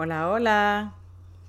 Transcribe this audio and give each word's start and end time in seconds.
Hola, 0.00 0.30
hola. 0.30 0.94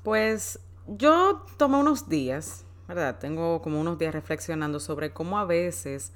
Pues 0.02 0.60
yo 0.88 1.46
tomé 1.58 1.78
unos 1.78 2.10
días, 2.10 2.66
¿verdad? 2.88 3.20
Tengo 3.20 3.62
como 3.62 3.80
unos 3.80 4.00
días 4.00 4.12
reflexionando 4.12 4.80
sobre 4.80 5.14
cómo 5.14 5.38
a 5.38 5.46
veces, 5.46 6.14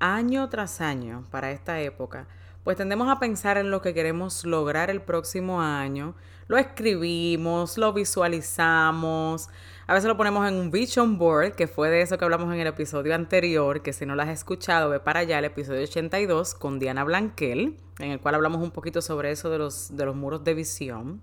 año 0.00 0.48
tras 0.48 0.80
año, 0.80 1.24
para 1.30 1.52
esta 1.52 1.80
época, 1.80 2.26
pues 2.64 2.76
tendemos 2.76 3.08
a 3.08 3.20
pensar 3.20 3.58
en 3.58 3.70
lo 3.70 3.80
que 3.80 3.94
queremos 3.94 4.44
lograr 4.44 4.90
el 4.90 5.00
próximo 5.02 5.62
año, 5.62 6.16
lo 6.48 6.58
escribimos, 6.58 7.78
lo 7.78 7.92
visualizamos, 7.92 9.48
a 9.86 9.94
veces 9.94 10.08
lo 10.08 10.16
ponemos 10.16 10.48
en 10.48 10.54
un 10.56 10.72
vision 10.72 11.16
board, 11.16 11.52
que 11.52 11.68
fue 11.68 11.90
de 11.90 12.00
eso 12.00 12.18
que 12.18 12.24
hablamos 12.24 12.52
en 12.52 12.58
el 12.58 12.66
episodio 12.66 13.14
anterior, 13.14 13.82
que 13.82 13.92
si 13.92 14.04
no 14.04 14.16
lo 14.16 14.22
has 14.22 14.30
escuchado, 14.30 14.90
ve 14.90 14.98
para 14.98 15.20
allá 15.20 15.38
el 15.38 15.44
episodio 15.44 15.84
82 15.84 16.56
con 16.56 16.80
Diana 16.80 17.04
Blanquel, 17.04 17.78
en 18.00 18.10
el 18.10 18.18
cual 18.18 18.34
hablamos 18.34 18.62
un 18.62 18.72
poquito 18.72 19.00
sobre 19.00 19.30
eso 19.30 19.48
de 19.48 19.58
los, 19.58 19.96
de 19.96 20.06
los 20.06 20.16
muros 20.16 20.42
de 20.42 20.54
visión. 20.54 21.22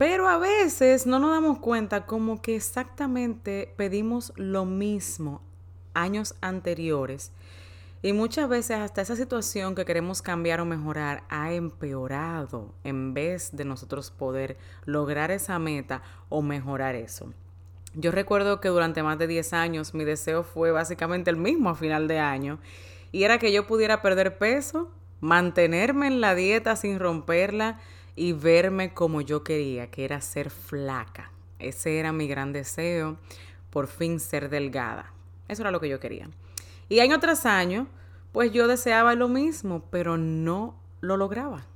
Pero 0.00 0.30
a 0.30 0.38
veces 0.38 1.06
no 1.06 1.18
nos 1.18 1.32
damos 1.32 1.58
cuenta 1.58 2.06
como 2.06 2.40
que 2.40 2.56
exactamente 2.56 3.74
pedimos 3.76 4.32
lo 4.36 4.64
mismo 4.64 5.42
años 5.92 6.36
anteriores 6.40 7.32
y 8.00 8.14
muchas 8.14 8.48
veces 8.48 8.78
hasta 8.78 9.02
esa 9.02 9.14
situación 9.14 9.74
que 9.74 9.84
queremos 9.84 10.22
cambiar 10.22 10.62
o 10.62 10.64
mejorar 10.64 11.24
ha 11.28 11.52
empeorado 11.52 12.72
en 12.82 13.12
vez 13.12 13.54
de 13.54 13.66
nosotros 13.66 14.10
poder 14.10 14.56
lograr 14.86 15.30
esa 15.30 15.58
meta 15.58 16.00
o 16.30 16.40
mejorar 16.40 16.94
eso. 16.94 17.34
Yo 17.92 18.10
recuerdo 18.10 18.58
que 18.58 18.70
durante 18.70 19.02
más 19.02 19.18
de 19.18 19.26
10 19.26 19.52
años 19.52 19.92
mi 19.92 20.04
deseo 20.04 20.44
fue 20.44 20.70
básicamente 20.70 21.28
el 21.28 21.36
mismo 21.36 21.68
a 21.68 21.74
final 21.74 22.08
de 22.08 22.20
año 22.20 22.58
y 23.12 23.24
era 23.24 23.38
que 23.38 23.52
yo 23.52 23.66
pudiera 23.66 24.00
perder 24.00 24.38
peso, 24.38 24.90
mantenerme 25.20 26.06
en 26.06 26.22
la 26.22 26.34
dieta 26.34 26.74
sin 26.74 26.98
romperla 26.98 27.78
y 28.20 28.34
verme 28.34 28.92
como 28.92 29.22
yo 29.22 29.42
quería, 29.42 29.90
que 29.90 30.04
era 30.04 30.20
ser 30.20 30.50
flaca. 30.50 31.32
Ese 31.58 31.98
era 31.98 32.12
mi 32.12 32.28
gran 32.28 32.52
deseo, 32.52 33.16
por 33.70 33.86
fin 33.86 34.20
ser 34.20 34.50
delgada. 34.50 35.10
Eso 35.48 35.62
era 35.62 35.70
lo 35.70 35.80
que 35.80 35.88
yo 35.88 36.00
quería. 36.00 36.28
Y 36.90 37.00
año 37.00 37.18
tras 37.18 37.46
año, 37.46 37.86
pues 38.30 38.52
yo 38.52 38.68
deseaba 38.68 39.14
lo 39.14 39.28
mismo, 39.28 39.86
pero 39.90 40.18
no 40.18 40.78
lo 41.00 41.16
lograba. 41.16 41.66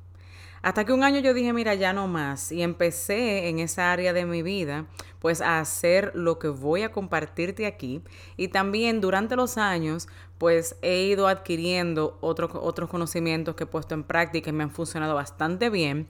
Hasta 0.61 0.85
que 0.85 0.93
un 0.93 1.03
año 1.03 1.21
yo 1.21 1.33
dije, 1.33 1.55
mira, 1.55 1.73
ya 1.77 1.95
no 1.95 2.09
más. 2.09 2.53
Y 2.53 2.61
empecé 2.61 3.49
en 3.49 3.59
esa 3.59 3.91
área 3.91 4.13
de 4.13 4.27
mi 4.27 4.43
vida, 4.43 4.85
pues 5.21 5.41
a 5.41 5.61
hacer 5.61 6.13
lo 6.15 6.39
que 6.39 6.49
voy 6.49 6.83
a 6.83 6.93
compartirte 6.93 7.65
aquí. 7.65 8.03
Y 8.37 8.49
también 8.49 9.01
durante 9.01 9.35
los 9.35 9.57
años, 9.57 10.09
pues 10.37 10.77
he 10.83 11.05
ido 11.05 11.27
adquiriendo 11.27 12.19
otros 12.21 12.51
otros 12.53 12.91
conocimientos 12.91 13.55
que 13.55 13.65
he 13.65 13.67
puesto 13.67 13.95
en 13.95 14.05
práctica 14.05 14.51
y 14.51 14.53
me 14.53 14.65
han 14.65 14.71
funcionado 14.71 15.15
bastante 15.15 15.71
bien 15.71 16.07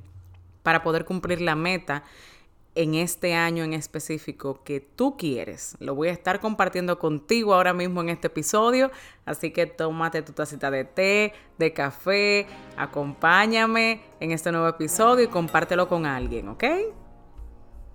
para 0.65 0.83
poder 0.83 1.05
cumplir 1.05 1.41
la 1.41 1.55
meta 1.55 2.03
en 2.75 2.95
este 2.95 3.35
año 3.35 3.63
en 3.63 3.73
específico 3.73 4.65
que 4.65 4.81
tú 4.81 5.17
quieres. 5.17 5.77
Lo 5.79 5.95
voy 5.95 6.09
a 6.09 6.13
estar 6.13 6.41
compartiendo 6.41 6.99
contigo 6.99 7.55
ahora 7.55 7.73
mismo 7.73 8.01
en 8.01 8.09
este 8.09 8.27
episodio, 8.27 8.91
así 9.27 9.53
que 9.53 9.67
tómate 9.67 10.23
tu 10.23 10.33
tacita 10.33 10.73
de 10.73 10.85
té, 10.85 11.33
de 11.59 11.73
café, 11.73 12.47
acompáñame 12.77 14.03
en 14.19 14.33
este 14.33 14.51
nuevo 14.51 14.67
episodio 14.67 15.27
y 15.27 15.29
compártelo 15.29 15.87
con 15.87 16.07
alguien, 16.07 16.49
¿ok? 16.49 16.65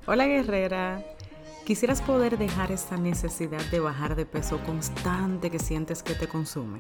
Hola 0.06 0.26
guerrera. 0.28 1.04
¿Quisieras 1.66 2.02
poder 2.02 2.38
dejar 2.38 2.72
esa 2.72 2.98
necesidad 2.98 3.62
de 3.70 3.80
bajar 3.80 4.16
de 4.16 4.26
peso 4.26 4.60
constante 4.64 5.52
que 5.52 5.60
sientes 5.60 6.02
que 6.02 6.16
te 6.16 6.28
consume? 6.28 6.80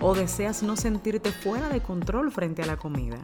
¿O 0.00 0.14
deseas 0.14 0.62
no 0.62 0.76
sentirte 0.76 1.32
fuera 1.32 1.68
de 1.68 1.80
control 1.80 2.30
frente 2.30 2.62
a 2.62 2.66
la 2.66 2.76
comida? 2.76 3.18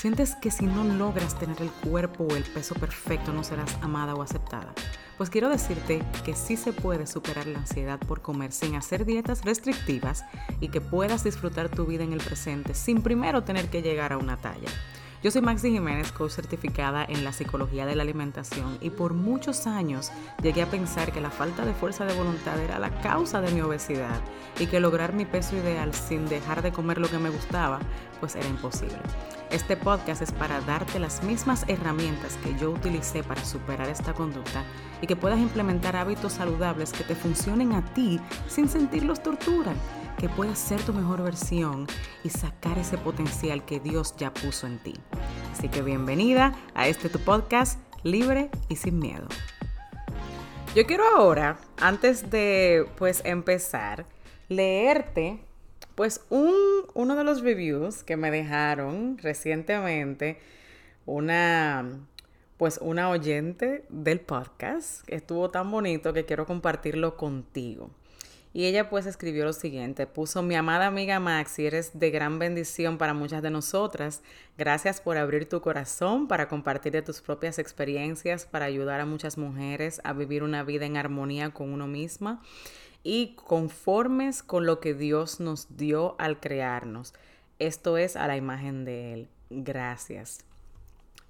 ¿Sientes 0.00 0.34
que 0.34 0.50
si 0.50 0.64
no 0.64 0.82
logras 0.82 1.38
tener 1.38 1.60
el 1.60 1.70
cuerpo 1.70 2.24
o 2.24 2.34
el 2.34 2.42
peso 2.42 2.74
perfecto 2.74 3.34
no 3.34 3.44
serás 3.44 3.76
amada 3.82 4.14
o 4.14 4.22
aceptada? 4.22 4.72
Pues 5.18 5.28
quiero 5.28 5.50
decirte 5.50 6.02
que 6.24 6.34
sí 6.34 6.56
se 6.56 6.72
puede 6.72 7.06
superar 7.06 7.46
la 7.46 7.58
ansiedad 7.58 7.98
por 7.98 8.22
comer 8.22 8.50
sin 8.50 8.76
hacer 8.76 9.04
dietas 9.04 9.44
restrictivas 9.44 10.24
y 10.58 10.68
que 10.68 10.80
puedas 10.80 11.22
disfrutar 11.22 11.68
tu 11.68 11.84
vida 11.84 12.02
en 12.02 12.14
el 12.14 12.22
presente 12.22 12.72
sin 12.72 13.02
primero 13.02 13.44
tener 13.44 13.68
que 13.68 13.82
llegar 13.82 14.14
a 14.14 14.16
una 14.16 14.38
talla. 14.38 14.70
Yo 15.22 15.30
soy 15.30 15.42
Maxi 15.42 15.70
Jiménez, 15.70 16.12
coach 16.12 16.32
certificada 16.32 17.04
en 17.04 17.24
la 17.24 17.34
psicología 17.34 17.84
de 17.84 17.94
la 17.94 18.04
alimentación 18.04 18.78
y 18.80 18.88
por 18.88 19.12
muchos 19.12 19.66
años 19.66 20.10
llegué 20.42 20.62
a 20.62 20.70
pensar 20.70 21.12
que 21.12 21.20
la 21.20 21.30
falta 21.30 21.66
de 21.66 21.74
fuerza 21.74 22.06
de 22.06 22.14
voluntad 22.14 22.58
era 22.58 22.78
la 22.78 22.88
causa 23.02 23.42
de 23.42 23.50
mi 23.50 23.60
obesidad 23.60 24.18
y 24.58 24.66
que 24.66 24.80
lograr 24.80 25.12
mi 25.12 25.26
peso 25.26 25.56
ideal 25.56 25.92
sin 25.92 26.26
dejar 26.26 26.62
de 26.62 26.72
comer 26.72 26.96
lo 26.96 27.10
que 27.10 27.18
me 27.18 27.28
gustaba, 27.28 27.80
pues 28.18 28.34
era 28.34 28.48
imposible. 28.48 28.96
Este 29.50 29.76
podcast 29.76 30.22
es 30.22 30.32
para 30.32 30.62
darte 30.62 30.98
las 30.98 31.22
mismas 31.22 31.66
herramientas 31.68 32.38
que 32.42 32.58
yo 32.58 32.70
utilicé 32.70 33.22
para 33.22 33.44
superar 33.44 33.90
esta 33.90 34.14
conducta 34.14 34.64
y 35.02 35.06
que 35.06 35.16
puedas 35.16 35.38
implementar 35.38 35.96
hábitos 35.96 36.32
saludables 36.32 36.92
que 36.92 37.04
te 37.04 37.14
funcionen 37.14 37.74
a 37.74 37.84
ti 37.92 38.18
sin 38.48 38.70
sentirlos 38.70 39.22
tortura 39.22 39.74
que 40.20 40.28
puedas 40.28 40.58
ser 40.58 40.82
tu 40.82 40.92
mejor 40.92 41.22
versión 41.22 41.86
y 42.22 42.28
sacar 42.28 42.76
ese 42.76 42.98
potencial 42.98 43.64
que 43.64 43.80
Dios 43.80 44.14
ya 44.18 44.34
puso 44.34 44.66
en 44.66 44.78
ti. 44.78 44.92
Así 45.50 45.70
que 45.70 45.80
bienvenida 45.80 46.54
a 46.74 46.88
este 46.88 47.08
tu 47.08 47.18
podcast 47.20 47.80
libre 48.02 48.50
y 48.68 48.76
sin 48.76 48.98
miedo. 48.98 49.26
Yo 50.76 50.84
quiero 50.84 51.04
ahora, 51.16 51.58
antes 51.78 52.30
de 52.30 52.86
pues 52.98 53.22
empezar, 53.24 54.04
leerte 54.50 55.40
pues 55.94 56.20
un, 56.28 56.54
uno 56.92 57.16
de 57.16 57.24
los 57.24 57.40
reviews 57.40 58.02
que 58.02 58.18
me 58.18 58.30
dejaron 58.30 59.16
recientemente 59.16 60.38
una 61.06 61.86
pues 62.58 62.78
una 62.82 63.08
oyente 63.08 63.86
del 63.88 64.20
podcast 64.20 65.02
estuvo 65.08 65.50
tan 65.50 65.70
bonito 65.70 66.12
que 66.12 66.26
quiero 66.26 66.44
compartirlo 66.44 67.16
contigo. 67.16 67.88
Y 68.52 68.64
ella 68.64 68.90
pues 68.90 69.06
escribió 69.06 69.44
lo 69.44 69.52
siguiente, 69.52 70.08
puso 70.08 70.42
mi 70.42 70.56
amada 70.56 70.88
amiga 70.88 71.20
Maxi, 71.20 71.66
eres 71.66 71.98
de 71.98 72.10
gran 72.10 72.40
bendición 72.40 72.98
para 72.98 73.14
muchas 73.14 73.42
de 73.42 73.50
nosotras. 73.50 74.22
Gracias 74.58 75.00
por 75.00 75.18
abrir 75.18 75.48
tu 75.48 75.60
corazón 75.60 76.26
para 76.26 76.48
compartir 76.48 76.92
de 76.92 77.02
tus 77.02 77.20
propias 77.20 77.60
experiencias, 77.60 78.46
para 78.46 78.64
ayudar 78.64 79.00
a 79.00 79.06
muchas 79.06 79.38
mujeres 79.38 80.00
a 80.02 80.14
vivir 80.14 80.42
una 80.42 80.64
vida 80.64 80.84
en 80.84 80.96
armonía 80.96 81.50
con 81.50 81.72
uno 81.72 81.86
misma 81.86 82.42
y 83.04 83.36
conformes 83.36 84.42
con 84.42 84.66
lo 84.66 84.80
que 84.80 84.94
Dios 84.94 85.38
nos 85.38 85.76
dio 85.76 86.16
al 86.18 86.40
crearnos. 86.40 87.14
Esto 87.60 87.98
es 87.98 88.16
a 88.16 88.26
la 88.26 88.36
imagen 88.36 88.84
de 88.84 89.12
Él. 89.12 89.28
Gracias. 89.48 90.44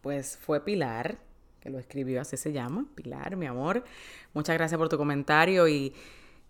Pues 0.00 0.38
fue 0.38 0.64
Pilar, 0.64 1.18
que 1.60 1.68
lo 1.68 1.78
escribió, 1.78 2.22
así 2.22 2.38
se 2.38 2.52
llama, 2.52 2.86
Pilar, 2.94 3.36
mi 3.36 3.46
amor. 3.46 3.84
Muchas 4.32 4.56
gracias 4.56 4.78
por 4.78 4.88
tu 4.88 4.96
comentario 4.96 5.68
y 5.68 5.92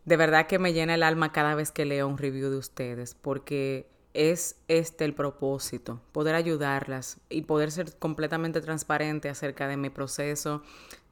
de 0.05 0.16
verdad 0.16 0.47
que 0.47 0.59
me 0.59 0.72
llena 0.72 0.94
el 0.94 1.03
alma 1.03 1.33
cada 1.33 1.55
vez 1.55 1.72
que 1.72 1.84
leo 1.84 2.09
un 2.09 2.19
review 2.19 2.50
de 2.50 2.56
ustedes, 2.56 3.15
porque 3.15 3.87
es 4.12 4.56
este 4.69 5.05
el 5.05 5.15
propósito, 5.15 6.00
poder 6.12 6.34
ayudarlas 6.34 7.21
y 7.28 7.43
poder 7.43 7.71
ser 7.71 7.97
completamente 7.97 8.61
transparente 8.61 9.28
acerca 9.28 9.69
de 9.69 9.77
mi 9.77 9.91
proceso, 9.91 10.62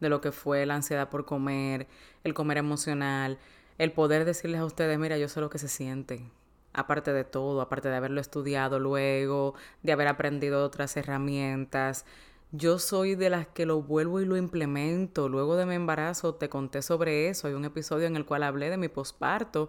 de 0.00 0.08
lo 0.08 0.20
que 0.20 0.32
fue 0.32 0.66
la 0.66 0.74
ansiedad 0.74 1.08
por 1.08 1.24
comer, 1.24 1.86
el 2.24 2.34
comer 2.34 2.58
emocional, 2.58 3.38
el 3.78 3.92
poder 3.92 4.24
decirles 4.24 4.60
a 4.60 4.64
ustedes, 4.64 4.98
mira, 4.98 5.16
yo 5.18 5.28
sé 5.28 5.40
lo 5.40 5.50
que 5.50 5.58
se 5.58 5.68
siente, 5.68 6.28
aparte 6.72 7.12
de 7.12 7.24
todo, 7.24 7.60
aparte 7.60 7.88
de 7.88 7.96
haberlo 7.96 8.20
estudiado 8.20 8.80
luego, 8.80 9.54
de 9.82 9.92
haber 9.92 10.08
aprendido 10.08 10.64
otras 10.64 10.96
herramientas, 10.96 12.04
yo 12.50 12.78
soy 12.78 13.14
de 13.14 13.30
las 13.30 13.46
que 13.46 13.66
lo 13.66 13.82
vuelvo 13.82 14.20
y 14.20 14.24
lo 14.24 14.36
implemento. 14.36 15.28
Luego 15.28 15.56
de 15.56 15.66
mi 15.66 15.74
embarazo 15.74 16.34
te 16.34 16.48
conté 16.48 16.82
sobre 16.82 17.28
eso. 17.28 17.46
Hay 17.46 17.54
un 17.54 17.64
episodio 17.64 18.06
en 18.06 18.16
el 18.16 18.24
cual 18.24 18.42
hablé 18.42 18.70
de 18.70 18.78
mi 18.78 18.88
posparto, 18.88 19.68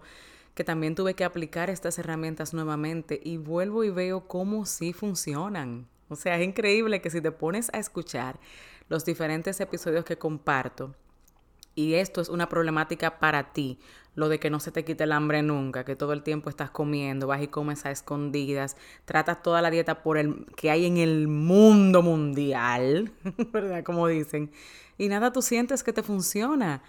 que 0.54 0.64
también 0.64 0.94
tuve 0.94 1.14
que 1.14 1.24
aplicar 1.24 1.70
estas 1.70 1.98
herramientas 1.98 2.54
nuevamente 2.54 3.20
y 3.22 3.36
vuelvo 3.36 3.84
y 3.84 3.90
veo 3.90 4.26
cómo 4.26 4.64
sí 4.66 4.92
funcionan. 4.92 5.88
O 6.08 6.16
sea, 6.16 6.36
es 6.36 6.46
increíble 6.46 7.00
que 7.00 7.10
si 7.10 7.20
te 7.20 7.32
pones 7.32 7.70
a 7.72 7.78
escuchar 7.78 8.40
los 8.88 9.04
diferentes 9.04 9.60
episodios 9.60 10.04
que 10.04 10.18
comparto, 10.18 10.94
y 11.80 11.94
esto 11.94 12.20
es 12.20 12.28
una 12.28 12.48
problemática 12.48 13.18
para 13.18 13.52
ti, 13.52 13.78
lo 14.14 14.28
de 14.28 14.38
que 14.38 14.50
no 14.50 14.60
se 14.60 14.70
te 14.70 14.84
quite 14.84 15.04
el 15.04 15.12
hambre 15.12 15.42
nunca, 15.42 15.84
que 15.84 15.96
todo 15.96 16.12
el 16.12 16.22
tiempo 16.22 16.50
estás 16.50 16.70
comiendo, 16.70 17.26
vas 17.26 17.42
y 17.42 17.48
comes 17.48 17.86
a 17.86 17.90
escondidas, 17.90 18.76
tratas 19.06 19.42
toda 19.42 19.62
la 19.62 19.70
dieta 19.70 20.02
por 20.02 20.18
el 20.18 20.46
que 20.56 20.70
hay 20.70 20.86
en 20.86 20.98
el 20.98 21.26
mundo 21.28 22.02
mundial, 22.02 23.12
¿verdad? 23.52 23.82
Como 23.82 24.06
dicen. 24.08 24.50
Y 24.98 25.08
nada, 25.08 25.32
tú 25.32 25.40
sientes 25.40 25.82
que 25.82 25.92
te 25.92 26.02
funciona. 26.02 26.82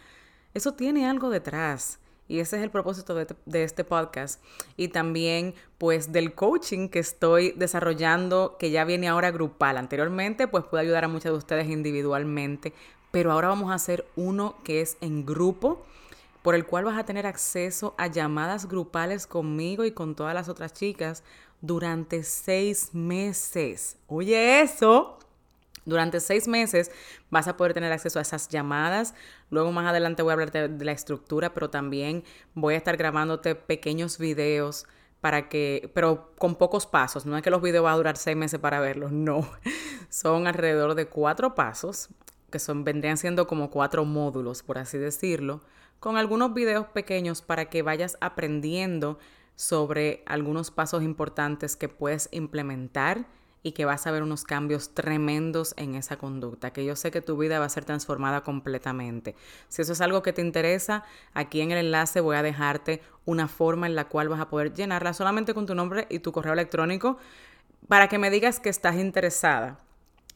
Eso 0.54 0.74
tiene 0.74 1.08
algo 1.08 1.30
detrás. 1.30 2.00
Y 2.28 2.40
ese 2.40 2.58
es 2.58 2.64
el 2.64 2.70
propósito 2.70 3.14
de, 3.16 3.28
de, 3.46 3.64
este 3.64 3.84
podcast. 3.84 4.42
Y 4.78 4.90
también, 4.90 5.54
pues, 5.78 6.12
del 6.12 6.34
coaching 6.34 6.88
que 6.90 7.00
estoy 7.00 7.52
desarrollando, 7.52 8.58
que 8.58 8.72
ya 8.72 8.86
viene 8.86 9.08
ahora 9.10 9.32
grupal. 9.32 9.78
Anteriormente, 9.78 10.48
pues, 10.48 10.64
pude 10.64 10.82
ayudar 10.82 11.04
a 11.04 11.08
muchos 11.10 11.32
de 11.32 11.38
ustedes 11.38 11.70
individualmente. 11.70 12.74
Pero 13.12 13.32
ahora 13.32 13.50
vamos 13.50 13.72
a 13.72 13.76
hacer 13.76 14.06
uno 14.16 14.56
que 14.64 14.82
es 14.82 14.98
en 15.02 15.26
grupo 15.26 15.86
por 16.42 16.56
el 16.56 16.66
cual 16.66 16.86
vas 16.86 16.98
a 16.98 17.06
tener 17.06 17.28
acceso 17.28 17.94
a 17.98 18.08
llamadas 18.08 18.68
grupales 18.68 19.28
conmigo 19.28 19.86
y 19.86 19.92
con 19.92 20.16
todas 20.16 20.34
las 20.34 20.50
otras 20.50 20.74
chicas 20.74 21.24
durante 21.62 22.24
seis 22.24 22.94
meses. 22.94 23.98
Oye, 24.08 24.62
eso, 24.62 25.20
Durante 25.86 26.20
seis 26.20 26.48
meses 26.48 26.92
vas 27.32 27.48
a 27.48 27.58
poder 27.58 27.74
tener 27.74 27.92
acceso 27.92 28.20
a 28.20 28.22
esas 28.22 28.50
llamadas. 28.50 29.16
Luego 29.50 29.72
más 29.72 29.88
adelante 29.88 30.22
voy 30.22 30.32
a 30.32 30.34
hablarte 30.34 30.68
de 30.68 30.86
la 30.86 30.92
estructura, 30.92 31.54
pero 31.54 31.70
también 31.70 32.24
voy 32.54 32.76
a 32.76 32.78
estar 32.78 32.98
grabándote 32.98 33.56
pequeños 33.56 34.20
videos 34.20 34.86
para 35.22 35.50
que, 35.50 35.90
pero 35.96 36.34
con 36.38 36.56
pocos 36.56 36.86
pasos. 36.86 37.26
No 37.26 37.36
es 37.36 37.44
que 37.44 37.50
los 37.50 37.62
videos 37.62 37.84
van 37.84 37.94
a 37.94 37.98
durar 37.98 38.18
seis 38.18 38.38
meses 38.38 38.60
para 38.60 38.80
verlos, 38.80 39.12
no. 39.12 39.50
Son 40.10 40.46
alrededor 40.46 40.94
de 40.94 41.08
cuatro 41.08 41.56
pasos, 41.56 42.10
que 42.52 42.60
son, 42.60 42.84
vendrían 42.84 43.18
siendo 43.18 43.48
como 43.48 43.72
cuatro 43.72 44.06
módulos, 44.06 44.62
por 44.62 44.78
así 44.78 44.98
decirlo, 44.98 45.62
con 46.00 46.18
algunos 46.18 46.54
videos 46.54 46.88
pequeños 46.88 47.42
para 47.42 47.66
que 47.70 47.82
vayas 47.82 48.18
aprendiendo 48.22 49.18
sobre 49.56 50.24
algunos 50.26 50.72
pasos 50.72 51.04
importantes 51.04 51.76
que 51.76 51.90
puedes 51.90 52.30
implementar 52.32 53.26
y 53.64 53.74
que 53.74 53.86
vas 53.86 54.08
a 54.08 54.12
ver 54.12 54.24
unos 54.24 54.44
cambios 54.44 54.94
tremendos 54.94 55.74
en 55.78 55.96
esa 55.96 56.18
conducta, 56.18 56.74
que 56.74 56.84
yo 56.84 56.96
sé 56.96 57.12
que 57.12 57.22
tu 57.22 57.38
vida 57.38 57.60
va 57.60 57.66
a 57.66 57.70
ser 57.70 57.86
transformada 57.86 58.42
completamente. 58.42 59.36
Si 59.70 59.82
eso 59.84 59.94
es 59.94 60.02
algo 60.02 60.24
que 60.24 60.34
te 60.34 60.42
interesa, 60.42 61.04
aquí 61.34 61.62
en 61.62 61.72
el 61.72 61.78
enlace 61.78 62.22
voy 62.22 62.36
a 62.38 62.44
dejarte 62.44 63.02
una 63.26 63.48
forma 63.48 63.86
en 63.86 63.96
la 63.96 64.08
cual 64.08 64.30
vas 64.30 64.40
a 64.40 64.50
poder 64.50 64.74
llenarla 64.74 65.14
solamente 65.14 65.54
con 65.54 65.66
tu 65.68 65.76
nombre 65.76 66.08
y 66.10 66.20
tu 66.20 66.32
correo 66.32 66.54
electrónico 66.54 67.18
para 67.88 68.08
que 68.08 68.18
me 68.18 68.32
digas 68.32 68.60
que 68.60 68.70
estás 68.70 68.96
interesada. 68.96 69.80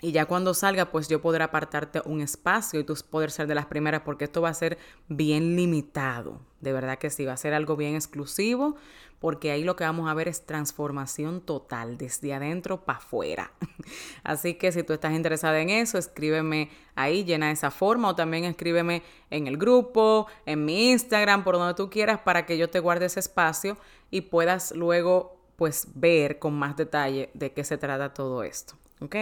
Y 0.01 0.11
ya 0.11 0.25
cuando 0.25 0.53
salga, 0.53 0.91
pues 0.91 1.07
yo 1.07 1.21
podré 1.21 1.43
apartarte 1.43 2.01
un 2.05 2.21
espacio 2.21 2.79
y 2.79 2.83
tú 2.83 2.95
poder 3.09 3.31
ser 3.31 3.47
de 3.47 3.55
las 3.55 3.65
primeras 3.65 4.01
porque 4.01 4.25
esto 4.25 4.41
va 4.41 4.49
a 4.49 4.53
ser 4.53 4.77
bien 5.07 5.55
limitado. 5.55 6.41
De 6.59 6.73
verdad 6.73 6.97
que 6.97 7.09
sí, 7.09 7.25
va 7.25 7.33
a 7.33 7.37
ser 7.37 7.53
algo 7.53 7.75
bien 7.75 7.95
exclusivo 7.95 8.75
porque 9.19 9.51
ahí 9.51 9.63
lo 9.63 9.75
que 9.75 9.83
vamos 9.83 10.09
a 10.09 10.13
ver 10.13 10.27
es 10.27 10.45
transformación 10.45 11.41
total, 11.41 11.97
desde 11.97 12.33
adentro 12.33 12.85
para 12.85 12.99
afuera. 12.99 13.51
Así 14.23 14.55
que 14.55 14.71
si 14.71 14.83
tú 14.83 14.93
estás 14.93 15.13
interesada 15.13 15.59
en 15.61 15.69
eso, 15.69 15.97
escríbeme 15.97 16.69
ahí, 16.95 17.23
llena 17.23 17.49
esa 17.49 17.71
forma 17.71 18.09
o 18.09 18.15
también 18.15 18.43
escríbeme 18.43 19.01
en 19.29 19.47
el 19.47 19.57
grupo, 19.57 20.27
en 20.45 20.65
mi 20.65 20.91
Instagram, 20.91 21.43
por 21.43 21.55
donde 21.55 21.73
tú 21.73 21.89
quieras 21.89 22.19
para 22.19 22.45
que 22.45 22.57
yo 22.57 22.69
te 22.69 22.79
guarde 22.79 23.05
ese 23.05 23.21
espacio 23.21 23.77
y 24.11 24.21
puedas 24.21 24.71
luego 24.71 25.39
pues 25.55 25.87
ver 25.95 26.37
con 26.37 26.53
más 26.53 26.75
detalle 26.75 27.29
de 27.33 27.53
qué 27.53 27.63
se 27.63 27.77
trata 27.77 28.13
todo 28.13 28.43
esto. 28.43 28.75
¿Ok? 28.99 29.15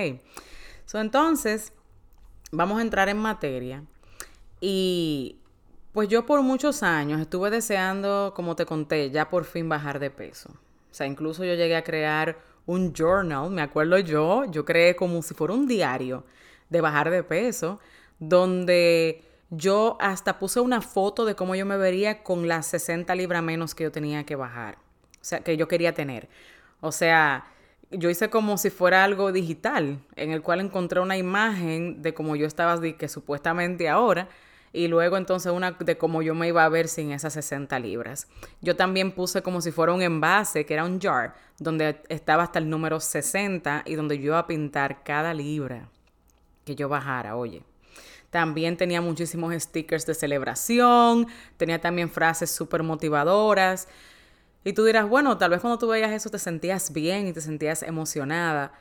Entonces, 0.93 1.73
vamos 2.51 2.79
a 2.79 2.81
entrar 2.81 3.09
en 3.09 3.17
materia. 3.17 3.83
Y 4.61 5.39
pues 5.91 6.07
yo 6.09 6.25
por 6.25 6.41
muchos 6.41 6.83
años 6.83 7.19
estuve 7.21 7.49
deseando, 7.49 8.33
como 8.35 8.55
te 8.55 8.65
conté, 8.65 9.11
ya 9.11 9.29
por 9.29 9.45
fin 9.45 9.69
bajar 9.69 9.99
de 9.99 10.09
peso. 10.09 10.49
O 10.49 10.93
sea, 10.93 11.07
incluso 11.07 11.43
yo 11.43 11.55
llegué 11.55 11.75
a 11.75 11.83
crear 11.83 12.37
un 12.65 12.93
journal, 12.93 13.49
me 13.49 13.61
acuerdo 13.61 13.99
yo, 13.99 14.45
yo 14.45 14.63
creé 14.63 14.95
como 14.95 15.21
si 15.21 15.33
fuera 15.33 15.53
un 15.53 15.67
diario 15.67 16.23
de 16.69 16.81
bajar 16.81 17.09
de 17.09 17.23
peso, 17.23 17.79
donde 18.19 19.23
yo 19.49 19.97
hasta 19.99 20.39
puse 20.39 20.59
una 20.59 20.81
foto 20.81 21.25
de 21.25 21.35
cómo 21.35 21.55
yo 21.55 21.65
me 21.65 21.77
vería 21.77 22.23
con 22.23 22.47
las 22.47 22.67
60 22.67 23.13
libras 23.15 23.43
menos 23.43 23.75
que 23.75 23.83
yo 23.83 23.91
tenía 23.91 24.25
que 24.25 24.35
bajar, 24.35 24.77
o 25.15 25.23
sea, 25.23 25.41
que 25.41 25.57
yo 25.57 25.67
quería 25.67 25.93
tener. 25.93 26.29
O 26.79 26.91
sea, 26.91 27.45
yo 27.91 28.09
hice 28.09 28.29
como 28.29 28.57
si 28.57 28.69
fuera 28.69 29.03
algo 29.03 29.31
digital, 29.31 29.99
en 30.15 30.31
el 30.31 30.41
cual 30.41 30.61
encontré 30.61 30.99
una 30.99 31.17
imagen 31.17 32.01
de 32.01 32.13
cómo 32.13 32.35
yo 32.35 32.45
estaba, 32.45 32.79
que 32.81 33.07
supuestamente 33.07 33.89
ahora, 33.89 34.29
y 34.73 34.87
luego 34.87 35.17
entonces 35.17 35.51
una 35.51 35.71
de 35.71 35.97
cómo 35.97 36.23
yo 36.23 36.33
me 36.33 36.47
iba 36.47 36.65
a 36.65 36.69
ver 36.69 36.87
sin 36.87 37.11
esas 37.11 37.33
60 37.33 37.77
libras. 37.79 38.27
Yo 38.61 38.75
también 38.75 39.11
puse 39.11 39.43
como 39.43 39.61
si 39.61 39.71
fuera 39.71 39.93
un 39.93 40.01
envase, 40.01 40.65
que 40.65 40.73
era 40.73 40.83
un 40.83 40.99
jar, 40.99 41.35
donde 41.59 42.01
estaba 42.09 42.43
hasta 42.43 42.57
el 42.57 42.69
número 42.69 42.99
60 42.99 43.83
y 43.85 43.93
donde 43.93 44.17
yo 44.17 44.25
iba 44.25 44.39
a 44.39 44.47
pintar 44.47 45.03
cada 45.03 45.33
libra 45.33 45.89
que 46.65 46.75
yo 46.75 46.89
bajara, 46.89 47.35
oye. 47.35 47.61
También 48.31 48.77
tenía 48.77 48.99
muchísimos 48.99 49.53
stickers 49.53 50.07
de 50.07 50.15
celebración, 50.15 51.27
tenía 51.57 51.79
también 51.79 52.09
frases 52.09 52.49
súper 52.49 52.81
motivadoras. 52.81 53.87
Y 54.63 54.73
tú 54.73 54.83
dirás, 54.85 55.07
bueno, 55.07 55.37
tal 55.37 55.51
vez 55.51 55.61
cuando 55.61 55.77
tú 55.77 55.87
veías 55.87 56.11
eso 56.11 56.29
te 56.29 56.39
sentías 56.39 56.93
bien 56.93 57.27
y 57.27 57.33
te 57.33 57.41
sentías 57.41 57.83
emocionada. 57.83 58.71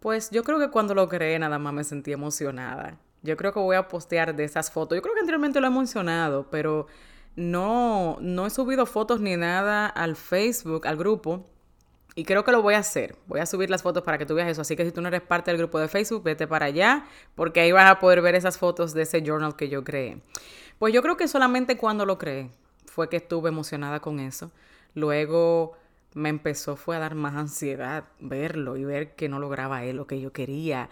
Pues 0.00 0.30
yo 0.30 0.44
creo 0.44 0.58
que 0.58 0.70
cuando 0.70 0.94
lo 0.94 1.08
creé 1.08 1.38
nada 1.38 1.58
más 1.58 1.72
me 1.72 1.84
sentí 1.84 2.12
emocionada. 2.12 2.98
Yo 3.22 3.36
creo 3.36 3.52
que 3.52 3.60
voy 3.60 3.76
a 3.76 3.88
postear 3.88 4.34
de 4.34 4.44
esas 4.44 4.70
fotos. 4.70 4.96
Yo 4.96 5.02
creo 5.02 5.14
que 5.14 5.20
anteriormente 5.20 5.60
lo 5.60 5.66
he 5.66 5.70
mencionado, 5.70 6.48
pero 6.50 6.86
no, 7.36 8.16
no 8.20 8.46
he 8.46 8.50
subido 8.50 8.86
fotos 8.86 9.20
ni 9.20 9.36
nada 9.36 9.86
al 9.86 10.16
Facebook, 10.16 10.86
al 10.86 10.96
grupo. 10.96 11.46
Y 12.14 12.24
creo 12.24 12.42
que 12.42 12.50
lo 12.50 12.62
voy 12.62 12.74
a 12.74 12.78
hacer. 12.78 13.16
Voy 13.26 13.38
a 13.38 13.46
subir 13.46 13.70
las 13.70 13.82
fotos 13.82 14.02
para 14.02 14.18
que 14.18 14.26
tú 14.26 14.34
veas 14.34 14.48
eso. 14.48 14.62
Así 14.62 14.74
que 14.74 14.84
si 14.84 14.90
tú 14.90 15.00
no 15.00 15.06
eres 15.08 15.20
parte 15.20 15.52
del 15.52 15.58
grupo 15.58 15.78
de 15.78 15.86
Facebook, 15.86 16.24
vete 16.24 16.48
para 16.48 16.66
allá, 16.66 17.06
porque 17.36 17.60
ahí 17.60 17.70
vas 17.70 17.88
a 17.88 18.00
poder 18.00 18.22
ver 18.22 18.34
esas 18.34 18.58
fotos 18.58 18.92
de 18.92 19.02
ese 19.02 19.22
journal 19.22 19.54
que 19.54 19.68
yo 19.68 19.84
creé. 19.84 20.20
Pues 20.80 20.92
yo 20.92 21.02
creo 21.02 21.16
que 21.16 21.28
solamente 21.28 21.76
cuando 21.76 22.06
lo 22.06 22.18
creé 22.18 22.50
fue 22.86 23.08
que 23.08 23.18
estuve 23.18 23.50
emocionada 23.50 24.00
con 24.00 24.18
eso. 24.18 24.50
Luego 24.94 25.76
me 26.14 26.28
empezó 26.28 26.76
fue 26.76 26.96
a 26.96 27.00
dar 27.00 27.14
más 27.14 27.34
ansiedad 27.36 28.04
verlo 28.18 28.76
y 28.76 28.84
ver 28.84 29.14
que 29.14 29.28
no 29.28 29.38
lograba 29.38 29.84
él 29.84 29.96
lo 29.96 30.06
que 30.06 30.20
yo 30.20 30.32
quería 30.32 30.88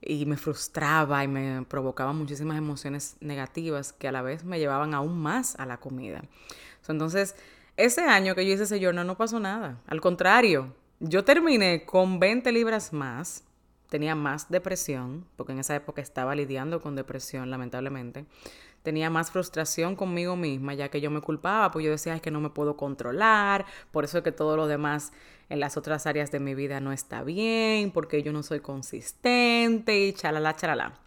y 0.00 0.26
me 0.26 0.36
frustraba 0.36 1.24
y 1.24 1.28
me 1.28 1.64
provocaba 1.66 2.12
muchísimas 2.12 2.58
emociones 2.58 3.16
negativas 3.20 3.92
que 3.92 4.08
a 4.08 4.12
la 4.12 4.22
vez 4.22 4.44
me 4.44 4.58
llevaban 4.58 4.94
aún 4.94 5.18
más 5.18 5.56
a 5.56 5.66
la 5.66 5.78
comida. 5.78 6.22
Entonces, 6.88 7.34
ese 7.76 8.02
año 8.02 8.34
que 8.34 8.46
yo 8.46 8.52
hice 8.52 8.64
ese 8.64 8.80
journal 8.80 9.06
no 9.06 9.16
pasó 9.16 9.40
nada. 9.40 9.80
Al 9.86 10.00
contrario, 10.00 10.72
yo 11.00 11.24
terminé 11.24 11.84
con 11.84 12.20
20 12.20 12.52
libras 12.52 12.92
más, 12.92 13.42
tenía 13.90 14.14
más 14.14 14.48
depresión, 14.50 15.26
porque 15.36 15.52
en 15.52 15.58
esa 15.58 15.74
época 15.74 16.00
estaba 16.00 16.34
lidiando 16.34 16.80
con 16.80 16.94
depresión, 16.94 17.50
lamentablemente 17.50 18.26
tenía 18.86 19.10
más 19.10 19.32
frustración 19.32 19.96
conmigo 19.96 20.36
misma, 20.36 20.72
ya 20.72 20.90
que 20.90 21.00
yo 21.00 21.10
me 21.10 21.20
culpaba, 21.20 21.72
pues 21.72 21.84
yo 21.84 21.90
decía 21.90 22.14
es 22.14 22.22
que 22.22 22.30
no 22.30 22.40
me 22.40 22.50
puedo 22.50 22.76
controlar, 22.76 23.66
por 23.90 24.04
eso 24.04 24.18
es 24.18 24.22
que 24.22 24.30
todo 24.30 24.56
lo 24.56 24.68
demás 24.68 25.10
en 25.48 25.58
las 25.58 25.76
otras 25.76 26.06
áreas 26.06 26.30
de 26.30 26.38
mi 26.38 26.54
vida 26.54 26.78
no 26.78 26.92
está 26.92 27.24
bien, 27.24 27.90
porque 27.90 28.22
yo 28.22 28.32
no 28.32 28.44
soy 28.44 28.60
consistente 28.60 29.98
y 29.98 30.12
chalala, 30.12 30.54
chalala. 30.54 31.00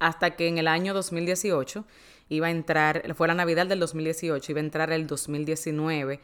Hasta 0.00 0.36
que 0.36 0.48
en 0.48 0.58
el 0.58 0.68
año 0.68 0.92
2018 0.92 1.86
iba 2.28 2.48
a 2.48 2.50
entrar, 2.50 3.14
fue 3.14 3.26
la 3.26 3.34
Navidad 3.34 3.66
del 3.66 3.80
2018, 3.80 4.52
iba 4.52 4.60
a 4.60 4.64
entrar 4.64 4.92
el 4.92 5.06
2019, 5.06 6.20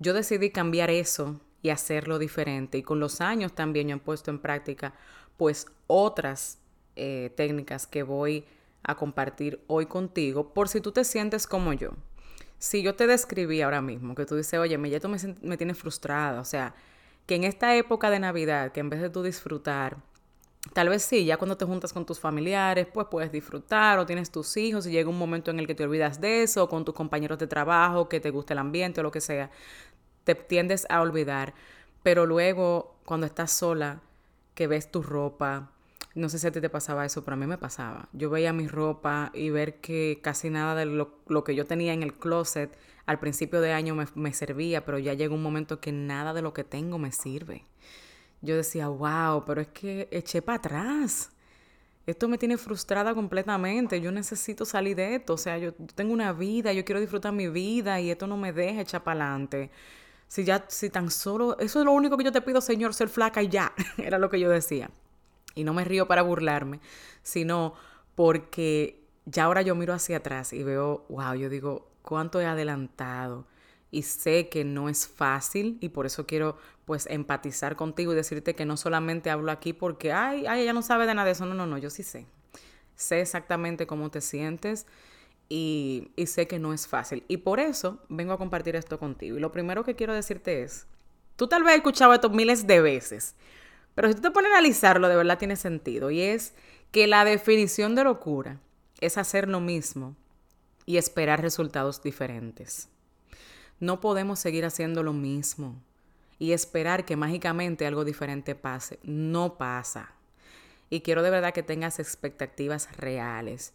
yo 0.00 0.12
decidí 0.12 0.50
cambiar 0.50 0.90
eso 0.90 1.40
y 1.62 1.70
hacerlo 1.70 2.18
diferente. 2.18 2.76
Y 2.76 2.82
con 2.82 3.00
los 3.00 3.22
años 3.22 3.54
también 3.54 3.88
yo 3.88 3.96
he 3.96 4.00
puesto 4.00 4.30
en 4.30 4.38
práctica 4.38 4.92
pues 5.38 5.66
otras 5.86 6.58
eh, 6.94 7.32
técnicas 7.36 7.86
que 7.86 8.02
voy 8.02 8.44
a 8.84 8.94
compartir 8.94 9.64
hoy 9.66 9.86
contigo 9.86 10.52
por 10.54 10.68
si 10.68 10.80
tú 10.80 10.92
te 10.92 11.04
sientes 11.04 11.46
como 11.46 11.72
yo. 11.72 11.90
Si 12.58 12.82
yo 12.82 12.94
te 12.94 13.06
describí 13.06 13.62
ahora 13.62 13.82
mismo, 13.82 14.14
que 14.14 14.26
tú 14.26 14.36
dices, 14.36 14.58
oye, 14.58 14.78
ya 14.90 15.00
tú 15.00 15.08
me, 15.08 15.18
me 15.42 15.56
tienes 15.56 15.76
frustrada, 15.76 16.40
o 16.40 16.44
sea, 16.44 16.74
que 17.26 17.34
en 17.34 17.44
esta 17.44 17.74
época 17.76 18.10
de 18.10 18.20
Navidad, 18.20 18.72
que 18.72 18.80
en 18.80 18.90
vez 18.90 19.00
de 19.00 19.10
tú 19.10 19.22
disfrutar, 19.22 19.96
tal 20.72 20.88
vez 20.88 21.02
sí, 21.02 21.24
ya 21.24 21.36
cuando 21.36 21.56
te 21.56 21.64
juntas 21.64 21.92
con 21.92 22.06
tus 22.06 22.20
familiares, 22.20 22.86
pues 22.92 23.06
puedes 23.10 23.32
disfrutar 23.32 23.98
o 23.98 24.06
tienes 24.06 24.30
tus 24.30 24.56
hijos 24.56 24.86
y 24.86 24.90
llega 24.90 25.10
un 25.10 25.18
momento 25.18 25.50
en 25.50 25.58
el 25.58 25.66
que 25.66 25.74
te 25.74 25.84
olvidas 25.84 26.20
de 26.20 26.42
eso, 26.42 26.64
o 26.64 26.68
con 26.68 26.84
tus 26.84 26.94
compañeros 26.94 27.38
de 27.38 27.46
trabajo, 27.46 28.08
que 28.08 28.20
te 28.20 28.30
gusta 28.30 28.54
el 28.54 28.58
ambiente 28.58 29.00
o 29.00 29.02
lo 29.02 29.10
que 29.10 29.20
sea, 29.20 29.50
te 30.24 30.34
tiendes 30.34 30.86
a 30.88 31.00
olvidar. 31.00 31.54
Pero 32.02 32.26
luego, 32.26 32.96
cuando 33.04 33.26
estás 33.26 33.50
sola, 33.50 34.00
que 34.54 34.66
ves 34.66 34.90
tu 34.90 35.02
ropa, 35.02 35.70
no 36.14 36.28
sé 36.28 36.38
si 36.38 36.46
a 36.46 36.52
ti 36.52 36.60
te 36.60 36.70
pasaba 36.70 37.04
eso, 37.04 37.24
pero 37.24 37.34
a 37.34 37.36
mí 37.36 37.46
me 37.46 37.58
pasaba. 37.58 38.08
Yo 38.12 38.30
veía 38.30 38.52
mi 38.52 38.68
ropa 38.68 39.30
y 39.34 39.50
ver 39.50 39.80
que 39.80 40.20
casi 40.22 40.50
nada 40.50 40.74
de 40.74 40.86
lo, 40.86 41.44
que 41.44 41.54
yo 41.54 41.64
tenía 41.66 41.92
en 41.92 42.02
el 42.02 42.14
closet 42.14 42.76
al 43.06 43.18
principio 43.18 43.60
de 43.60 43.72
año 43.72 43.94
me, 43.94 44.06
me 44.14 44.32
servía, 44.32 44.84
pero 44.84 44.98
ya 44.98 45.12
llega 45.14 45.34
un 45.34 45.42
momento 45.42 45.80
que 45.80 45.92
nada 45.92 46.32
de 46.32 46.42
lo 46.42 46.54
que 46.54 46.64
tengo 46.64 46.98
me 46.98 47.12
sirve. 47.12 47.66
Yo 48.42 48.56
decía, 48.56 48.88
wow, 48.88 49.44
pero 49.44 49.60
es 49.60 49.68
que 49.68 50.08
eché 50.10 50.40
para 50.40 50.58
atrás. 50.58 51.30
Esto 52.06 52.28
me 52.28 52.38
tiene 52.38 52.58
frustrada 52.58 53.14
completamente. 53.14 54.00
Yo 54.00 54.12
necesito 54.12 54.64
salir 54.64 54.96
de 54.96 55.16
esto. 55.16 55.34
O 55.34 55.38
sea, 55.38 55.58
yo 55.58 55.72
tengo 55.74 56.12
una 56.12 56.32
vida, 56.32 56.72
yo 56.72 56.84
quiero 56.84 57.00
disfrutar 57.00 57.32
mi 57.32 57.48
vida 57.48 58.00
y 58.00 58.10
esto 58.10 58.26
no 58.26 58.36
me 58.36 58.52
deja 58.52 58.82
echar 58.82 59.02
para 59.02 59.20
adelante. 59.20 59.70
Si 60.28 60.44
ya, 60.44 60.64
si 60.68 60.90
tan 60.90 61.10
solo, 61.10 61.58
eso 61.58 61.78
es 61.80 61.84
lo 61.84 61.92
único 61.92 62.16
que 62.16 62.24
yo 62.24 62.32
te 62.32 62.42
pido, 62.42 62.60
Señor, 62.60 62.94
ser 62.94 63.08
flaca 63.08 63.42
y 63.42 63.48
ya. 63.48 63.72
Era 63.98 64.18
lo 64.18 64.28
que 64.30 64.40
yo 64.40 64.50
decía. 64.50 64.90
Y 65.54 65.64
no 65.64 65.74
me 65.74 65.84
río 65.84 66.06
para 66.08 66.22
burlarme, 66.22 66.80
sino 67.22 67.74
porque 68.14 69.04
ya 69.26 69.44
ahora 69.44 69.62
yo 69.62 69.74
miro 69.74 69.94
hacia 69.94 70.18
atrás 70.18 70.52
y 70.52 70.62
veo, 70.62 71.06
wow, 71.08 71.34
yo 71.34 71.48
digo, 71.48 71.90
cuánto 72.02 72.40
he 72.40 72.46
adelantado. 72.46 73.46
Y 73.90 74.02
sé 74.02 74.48
que 74.48 74.64
no 74.64 74.88
es 74.88 75.06
fácil 75.06 75.78
y 75.80 75.90
por 75.90 76.06
eso 76.06 76.26
quiero 76.26 76.56
pues 76.84 77.06
empatizar 77.08 77.76
contigo 77.76 78.12
y 78.12 78.16
decirte 78.16 78.54
que 78.54 78.66
no 78.66 78.76
solamente 78.76 79.30
hablo 79.30 79.52
aquí 79.52 79.72
porque, 79.72 80.12
ay, 80.12 80.46
ay, 80.46 80.62
ella 80.62 80.72
no 80.72 80.82
sabe 80.82 81.06
de 81.06 81.14
nada 81.14 81.26
de 81.26 81.32
eso. 81.32 81.46
No, 81.46 81.54
no, 81.54 81.66
no, 81.66 81.78
yo 81.78 81.90
sí 81.90 82.02
sé. 82.02 82.26
Sé 82.96 83.20
exactamente 83.20 83.86
cómo 83.86 84.10
te 84.10 84.20
sientes 84.20 84.86
y, 85.48 86.10
y 86.16 86.26
sé 86.26 86.46
que 86.48 86.58
no 86.58 86.72
es 86.72 86.88
fácil. 86.88 87.24
Y 87.28 87.38
por 87.38 87.60
eso 87.60 88.00
vengo 88.08 88.32
a 88.32 88.38
compartir 88.38 88.76
esto 88.76 88.98
contigo. 88.98 89.36
Y 89.36 89.40
lo 89.40 89.52
primero 89.52 89.84
que 89.84 89.94
quiero 89.94 90.12
decirte 90.12 90.62
es, 90.62 90.86
tú 91.36 91.46
tal 91.46 91.62
vez 91.62 91.72
has 91.72 91.76
escuchado 91.76 92.14
esto 92.14 92.30
miles 92.30 92.66
de 92.66 92.80
veces, 92.80 93.36
Pero 93.94 94.08
si 94.08 94.14
tú 94.14 94.22
te 94.22 94.30
pones 94.30 94.50
a 94.50 94.56
analizarlo, 94.56 95.08
de 95.08 95.16
verdad 95.16 95.38
tiene 95.38 95.56
sentido. 95.56 96.10
Y 96.10 96.20
es 96.20 96.54
que 96.90 97.06
la 97.06 97.24
definición 97.24 97.94
de 97.94 98.04
locura 98.04 98.60
es 99.00 99.18
hacer 99.18 99.48
lo 99.48 99.60
mismo 99.60 100.16
y 100.86 100.96
esperar 100.96 101.40
resultados 101.40 102.02
diferentes. 102.02 102.88
No 103.80 104.00
podemos 104.00 104.38
seguir 104.38 104.64
haciendo 104.64 105.02
lo 105.02 105.12
mismo 105.12 105.76
y 106.38 106.52
esperar 106.52 107.04
que 107.04 107.16
mágicamente 107.16 107.86
algo 107.86 108.04
diferente 108.04 108.54
pase. 108.54 108.98
No 109.02 109.56
pasa. 109.58 110.12
Y 110.90 111.00
quiero 111.00 111.22
de 111.22 111.30
verdad 111.30 111.54
que 111.54 111.62
tengas 111.62 111.98
expectativas 111.98 112.96
reales. 112.96 113.72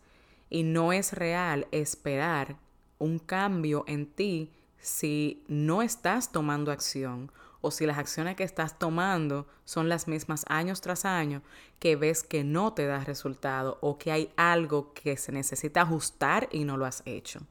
Y 0.50 0.64
no 0.64 0.94
es 0.94 1.14
real 1.14 1.68
esperar 1.72 2.58
un 2.98 3.20
cambio 3.20 3.84
en 3.88 4.08
ti 4.08 4.52
si 4.80 5.44
no 5.48 5.82
estás 5.82 6.32
tomando 6.32 6.72
acción 6.72 7.32
o 7.62 7.72
si 7.72 7.86
las 7.86 7.98
acciones 7.98 8.36
que 8.36 8.44
estás 8.44 8.80
tomando 8.80 9.48
son 9.66 9.90
las 9.90 10.08
mismas 10.08 10.46
años 10.48 10.82
tras 10.82 11.06
año 11.06 11.42
que 11.80 11.96
ves 11.96 12.24
que 12.24 12.44
no 12.44 12.74
te 12.74 12.86
da 12.86 13.04
resultado 13.04 13.78
o 13.82 13.98
que 13.98 14.12
hay 14.12 14.32
algo 14.38 14.94
que 14.94 15.18
se 15.18 15.32
necesita 15.32 15.82
ajustar 15.82 16.48
y 16.52 16.64
no 16.64 16.78
lo 16.78 16.86
has 16.86 17.04
hecho. 17.06 17.42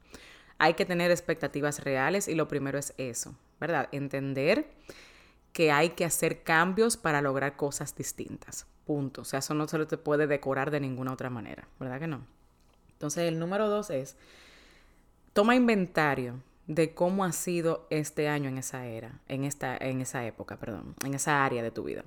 Hay 0.57 0.73
que 0.73 0.85
tener 0.85 1.11
expectativas 1.11 1.83
reales 1.83 2.27
y 2.27 2.35
lo 2.35 2.47
primero 2.47 2.77
es 2.77 2.93
eso, 2.97 3.35
¿verdad? 3.59 3.87
Entender 3.91 4.69
que 5.53 5.71
hay 5.71 5.91
que 5.91 6.05
hacer 6.05 6.43
cambios 6.43 6.97
para 6.97 7.21
lograr 7.21 7.55
cosas 7.55 7.95
distintas. 7.95 8.65
Punto. 8.85 9.21
O 9.21 9.25
sea, 9.25 9.39
eso 9.39 9.53
no 9.53 9.67
se 9.67 9.77
lo 9.77 9.87
te 9.87 9.97
puede 9.97 10.27
decorar 10.27 10.71
de 10.71 10.79
ninguna 10.79 11.13
otra 11.13 11.29
manera, 11.29 11.67
¿verdad 11.79 11.99
que 11.99 12.07
no? 12.07 12.21
Entonces, 12.93 13.29
el 13.29 13.39
número 13.39 13.69
dos 13.69 13.89
es, 13.89 14.17
toma 15.33 15.55
inventario 15.55 16.41
de 16.69 16.93
cómo 16.93 17.25
ha 17.25 17.31
sido 17.31 17.87
este 17.89 18.29
año 18.29 18.47
en 18.47 18.59
esa 18.59 18.85
era, 18.85 19.19
en 19.27 19.43
esta, 19.43 19.75
en 19.75 20.01
esa 20.01 20.23
época, 20.27 20.57
perdón, 20.57 20.93
en 21.03 21.15
esa 21.15 21.43
área 21.43 21.63
de 21.63 21.71
tu 21.71 21.83
vida. 21.83 22.05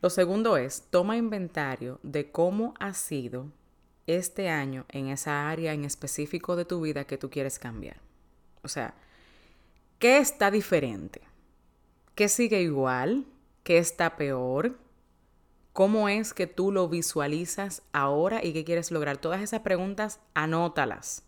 Lo 0.00 0.10
segundo 0.10 0.56
es, 0.56 0.82
toma 0.90 1.16
inventario 1.16 2.00
de 2.02 2.32
cómo 2.32 2.74
ha 2.80 2.92
sido 2.92 3.52
este 4.08 4.48
año 4.48 4.84
en 4.88 5.10
esa 5.10 5.48
área 5.48 5.74
en 5.74 5.84
específico 5.84 6.56
de 6.56 6.64
tu 6.64 6.80
vida 6.80 7.04
que 7.04 7.18
tú 7.18 7.30
quieres 7.30 7.60
cambiar. 7.60 7.98
O 8.64 8.68
sea, 8.68 8.94
¿qué 10.00 10.18
está 10.18 10.50
diferente? 10.50 11.20
¿Qué 12.16 12.28
sigue 12.28 12.62
igual? 12.62 13.26
¿Qué 13.62 13.78
está 13.78 14.16
peor? 14.16 14.76
¿Cómo 15.72 16.08
es 16.08 16.34
que 16.34 16.48
tú 16.48 16.72
lo 16.72 16.88
visualizas 16.88 17.82
ahora 17.92 18.44
y 18.44 18.52
qué 18.52 18.64
quieres 18.64 18.90
lograr? 18.90 19.18
Todas 19.18 19.40
esas 19.40 19.60
preguntas, 19.60 20.18
anótalas. 20.34 21.22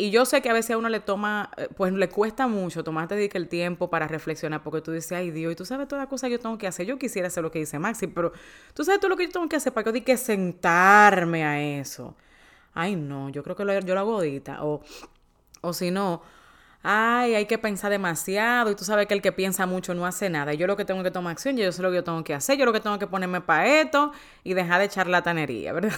Y 0.00 0.10
yo 0.10 0.24
sé 0.24 0.40
que 0.40 0.48
a 0.48 0.54
veces 0.54 0.70
a 0.70 0.78
uno 0.78 0.88
le 0.88 1.00
toma, 1.00 1.50
eh, 1.58 1.68
pues 1.76 1.92
le 1.92 2.08
cuesta 2.08 2.46
mucho 2.46 2.82
tomarte 2.82 3.30
el 3.36 3.48
tiempo 3.48 3.90
para 3.90 4.08
reflexionar, 4.08 4.62
porque 4.62 4.80
tú 4.80 4.92
dices, 4.92 5.12
ay 5.12 5.30
Dios, 5.30 5.52
y 5.52 5.56
tú 5.56 5.66
sabes 5.66 5.88
todas 5.88 6.02
las 6.02 6.08
cosas 6.08 6.28
que 6.28 6.32
yo 6.32 6.40
tengo 6.40 6.56
que 6.56 6.66
hacer. 6.66 6.86
Yo 6.86 6.98
quisiera 6.98 7.28
hacer 7.28 7.42
lo 7.42 7.50
que 7.50 7.58
dice 7.58 7.78
Maxi, 7.78 8.06
pero 8.06 8.32
tú 8.72 8.82
sabes 8.82 8.98
todo 8.98 9.10
lo 9.10 9.16
que 9.18 9.26
yo 9.26 9.32
tengo 9.32 9.46
que 9.46 9.56
hacer 9.56 9.74
para 9.74 9.84
que 9.84 9.90
yo 9.90 9.92
diga 9.92 10.06
que 10.06 10.16
sentarme 10.16 11.44
a 11.44 11.60
eso. 11.60 12.16
Ay, 12.72 12.96
no, 12.96 13.28
yo 13.28 13.42
creo 13.42 13.56
que 13.56 13.64
yo 13.84 13.94
lo 13.94 14.00
hago 14.00 14.14
ahorita. 14.14 14.64
O, 14.64 14.82
o 15.60 15.72
si 15.74 15.90
no, 15.90 16.22
ay, 16.82 17.34
hay 17.34 17.46
que 17.46 17.58
pensar 17.58 17.90
demasiado 17.90 18.70
y 18.70 18.76
tú 18.76 18.84
sabes 18.84 19.06
que 19.06 19.14
el 19.14 19.22
que 19.22 19.32
piensa 19.32 19.66
mucho 19.66 19.94
no 19.94 20.06
hace 20.06 20.30
nada. 20.30 20.54
Yo 20.54 20.66
lo 20.66 20.76
que 20.78 20.86
tengo 20.86 21.02
que 21.02 21.10
tomar 21.10 21.32
acción, 21.32 21.56
yo 21.58 21.70
sé 21.72 21.82
lo 21.82 21.90
que 21.90 21.96
yo 21.96 22.04
tengo 22.04 22.24
que 22.24 22.34
hacer, 22.34 22.58
yo 22.58 22.64
lo 22.64 22.72
que 22.72 22.80
tengo 22.80 22.98
que 22.98 23.06
ponerme 23.06 23.42
para 23.42 23.66
esto 23.66 24.12
y 24.44 24.54
dejar 24.54 24.80
de 24.80 24.86
echar 24.86 25.08
la 25.08 25.22
tanería, 25.22 25.72
¿verdad? 25.74 25.92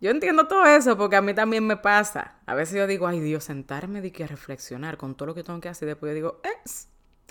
Yo 0.00 0.10
entiendo 0.10 0.46
todo 0.46 0.64
eso 0.66 0.96
porque 0.96 1.16
a 1.16 1.22
mí 1.22 1.34
también 1.34 1.66
me 1.66 1.76
pasa. 1.76 2.36
A 2.46 2.54
veces 2.54 2.76
yo 2.76 2.86
digo, 2.86 3.06
ay 3.06 3.20
Dios, 3.20 3.44
sentarme 3.44 4.04
y 4.06 4.10
que 4.10 4.26
reflexionar 4.26 4.96
con 4.96 5.14
todo 5.14 5.28
lo 5.28 5.34
que 5.34 5.42
tengo 5.42 5.60
que 5.60 5.68
hacer 5.68 5.88
después 5.88 6.10
yo 6.10 6.14
digo, 6.14 6.40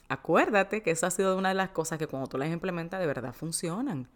acuérdate 0.09 0.81
que 0.81 0.91
esa 0.91 1.07
ha 1.07 1.11
sido 1.11 1.37
una 1.37 1.49
de 1.49 1.55
las 1.55 1.69
cosas 1.69 1.97
que 1.97 2.07
cuando 2.07 2.27
tú 2.27 2.37
las 2.37 2.49
implementas 2.49 2.99
de 2.99 3.07
verdad 3.07 3.33
funcionan. 3.33 4.09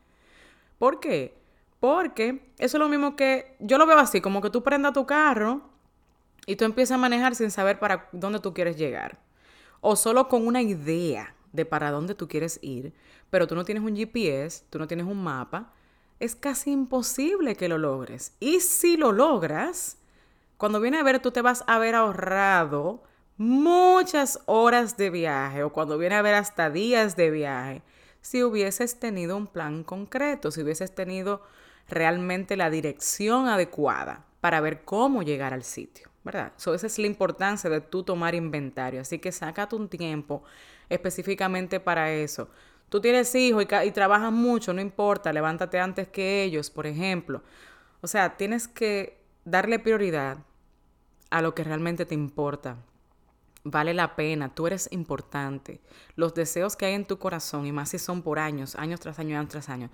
¿Por 0.78 1.00
qué? 1.00 1.38
Porque 1.80 2.52
eso 2.58 2.78
es 2.78 2.80
lo 2.80 2.90
mismo 2.90 3.16
que 3.16 3.56
yo 3.60 3.78
lo 3.78 3.86
veo 3.86 4.00
así, 4.00 4.22
como 4.22 4.42
que 4.42 4.50
tú 4.50 4.64
prendas 4.64 4.94
tu 4.94 5.06
carro 5.06 5.62
y 6.46 6.56
tú 6.56 6.66
empiezas 6.66 6.96
a 6.96 6.98
manejar 6.98 7.36
sin 7.36 7.52
saber 7.52 7.80
para 7.80 8.10
dónde 8.12 8.40
tú 8.40 8.54
quieres 8.54 8.78
llegar. 8.78 9.20
O 9.80 9.96
solo 9.96 10.28
con 10.28 10.46
una 10.46 10.62
idea 10.62 11.36
de 11.54 11.66
para 11.66 11.92
dónde 11.92 12.16
tú 12.16 12.28
quieres 12.28 12.60
ir, 12.62 12.94
pero 13.30 13.48
tú 13.48 13.56
no 13.56 13.66
tienes 13.66 13.84
un 13.84 13.96
GPS, 13.96 14.66
tú 14.70 14.78
no 14.78 14.88
tienes 14.88 15.06
un 15.06 15.24
mapa, 15.24 15.74
es 16.22 16.36
casi 16.36 16.72
imposible 16.72 17.56
que 17.56 17.68
lo 17.68 17.78
logres. 17.78 18.34
Y 18.40 18.60
si 18.62 18.96
lo 18.96 19.12
logras, 19.12 19.98
cuando 20.58 20.80
viene 20.80 21.00
a 21.00 21.04
ver, 21.04 21.20
tú 21.20 21.32
te 21.32 21.42
vas 21.42 21.64
a 21.68 21.76
haber 21.76 21.96
ahorrado 21.96 23.04
muchas 23.38 24.40
horas 24.46 24.98
de 24.98 25.10
viaje 25.10 25.64
o 25.64 25.74
cuando 25.74 25.98
viene 25.98 26.16
a 26.16 26.22
ver 26.22 26.36
hasta 26.36 26.70
días 26.70 27.16
de 27.16 27.32
viaje, 27.32 27.82
si 28.22 28.44
hubieses 28.44 29.00
tenido 29.00 29.36
un 29.36 29.48
plan 29.48 29.84
concreto, 29.84 30.52
si 30.52 30.62
hubieses 30.62 30.94
tenido 30.94 31.42
realmente 31.90 32.56
la 32.56 32.70
dirección 32.70 33.48
adecuada 33.48 34.26
para 34.40 34.62
ver 34.62 34.84
cómo 34.84 35.24
llegar 35.24 35.54
al 35.54 35.64
sitio. 35.64 36.12
¿verdad? 36.24 36.54
So, 36.58 36.74
esa 36.74 36.88
es 36.88 37.00
la 37.00 37.08
importancia 37.08 37.70
de 37.70 37.82
tú 37.82 38.04
tomar 38.04 38.36
inventario. 38.36 39.02
Así 39.02 39.20
que 39.20 39.32
sácate 39.32 39.76
un 39.76 39.90
tiempo 39.90 40.44
específicamente 40.90 41.80
para 41.80 42.12
eso. 42.12 42.50
Tú 42.92 43.00
tienes 43.00 43.34
hijos 43.36 43.64
y, 43.64 43.92
trabajas 43.92 44.34
mucho, 44.34 44.74
no 44.74 44.82
importa, 44.82 45.32
levántate 45.32 45.80
antes 45.80 46.10
que 46.10 46.44
ellos, 46.44 46.70
por 46.70 46.86
ejemplo. 46.86 47.42
O 48.02 48.08
sea, 48.08 48.36
tienes 48.36 48.68
que 48.68 49.24
darle 49.46 49.80
prioridad 49.80 50.40
a 51.30 51.42
lo 51.42 51.56
que 51.56 51.64
realmente 51.64 52.06
te 52.06 52.16
importa. 52.16 52.76
Vale 53.64 53.94
la 53.94 54.18
pena, 54.18 54.54
tú 54.54 54.68
eres 54.68 54.90
importante. 54.92 55.80
Los 56.18 56.34
deseos 56.34 56.76
que 56.76 56.88
hay 56.88 56.96
en 56.96 57.06
tu 57.06 57.18
corazón, 57.18 57.66
y 57.66 57.72
más 57.72 57.88
si 57.88 57.98
son 57.98 58.24
por 58.24 58.40
años, 58.40 58.76
años 58.76 59.00
tras 59.00 59.20
año, 59.20 59.40
años 59.40 59.52
tras 59.52 59.70
año, 59.70 59.90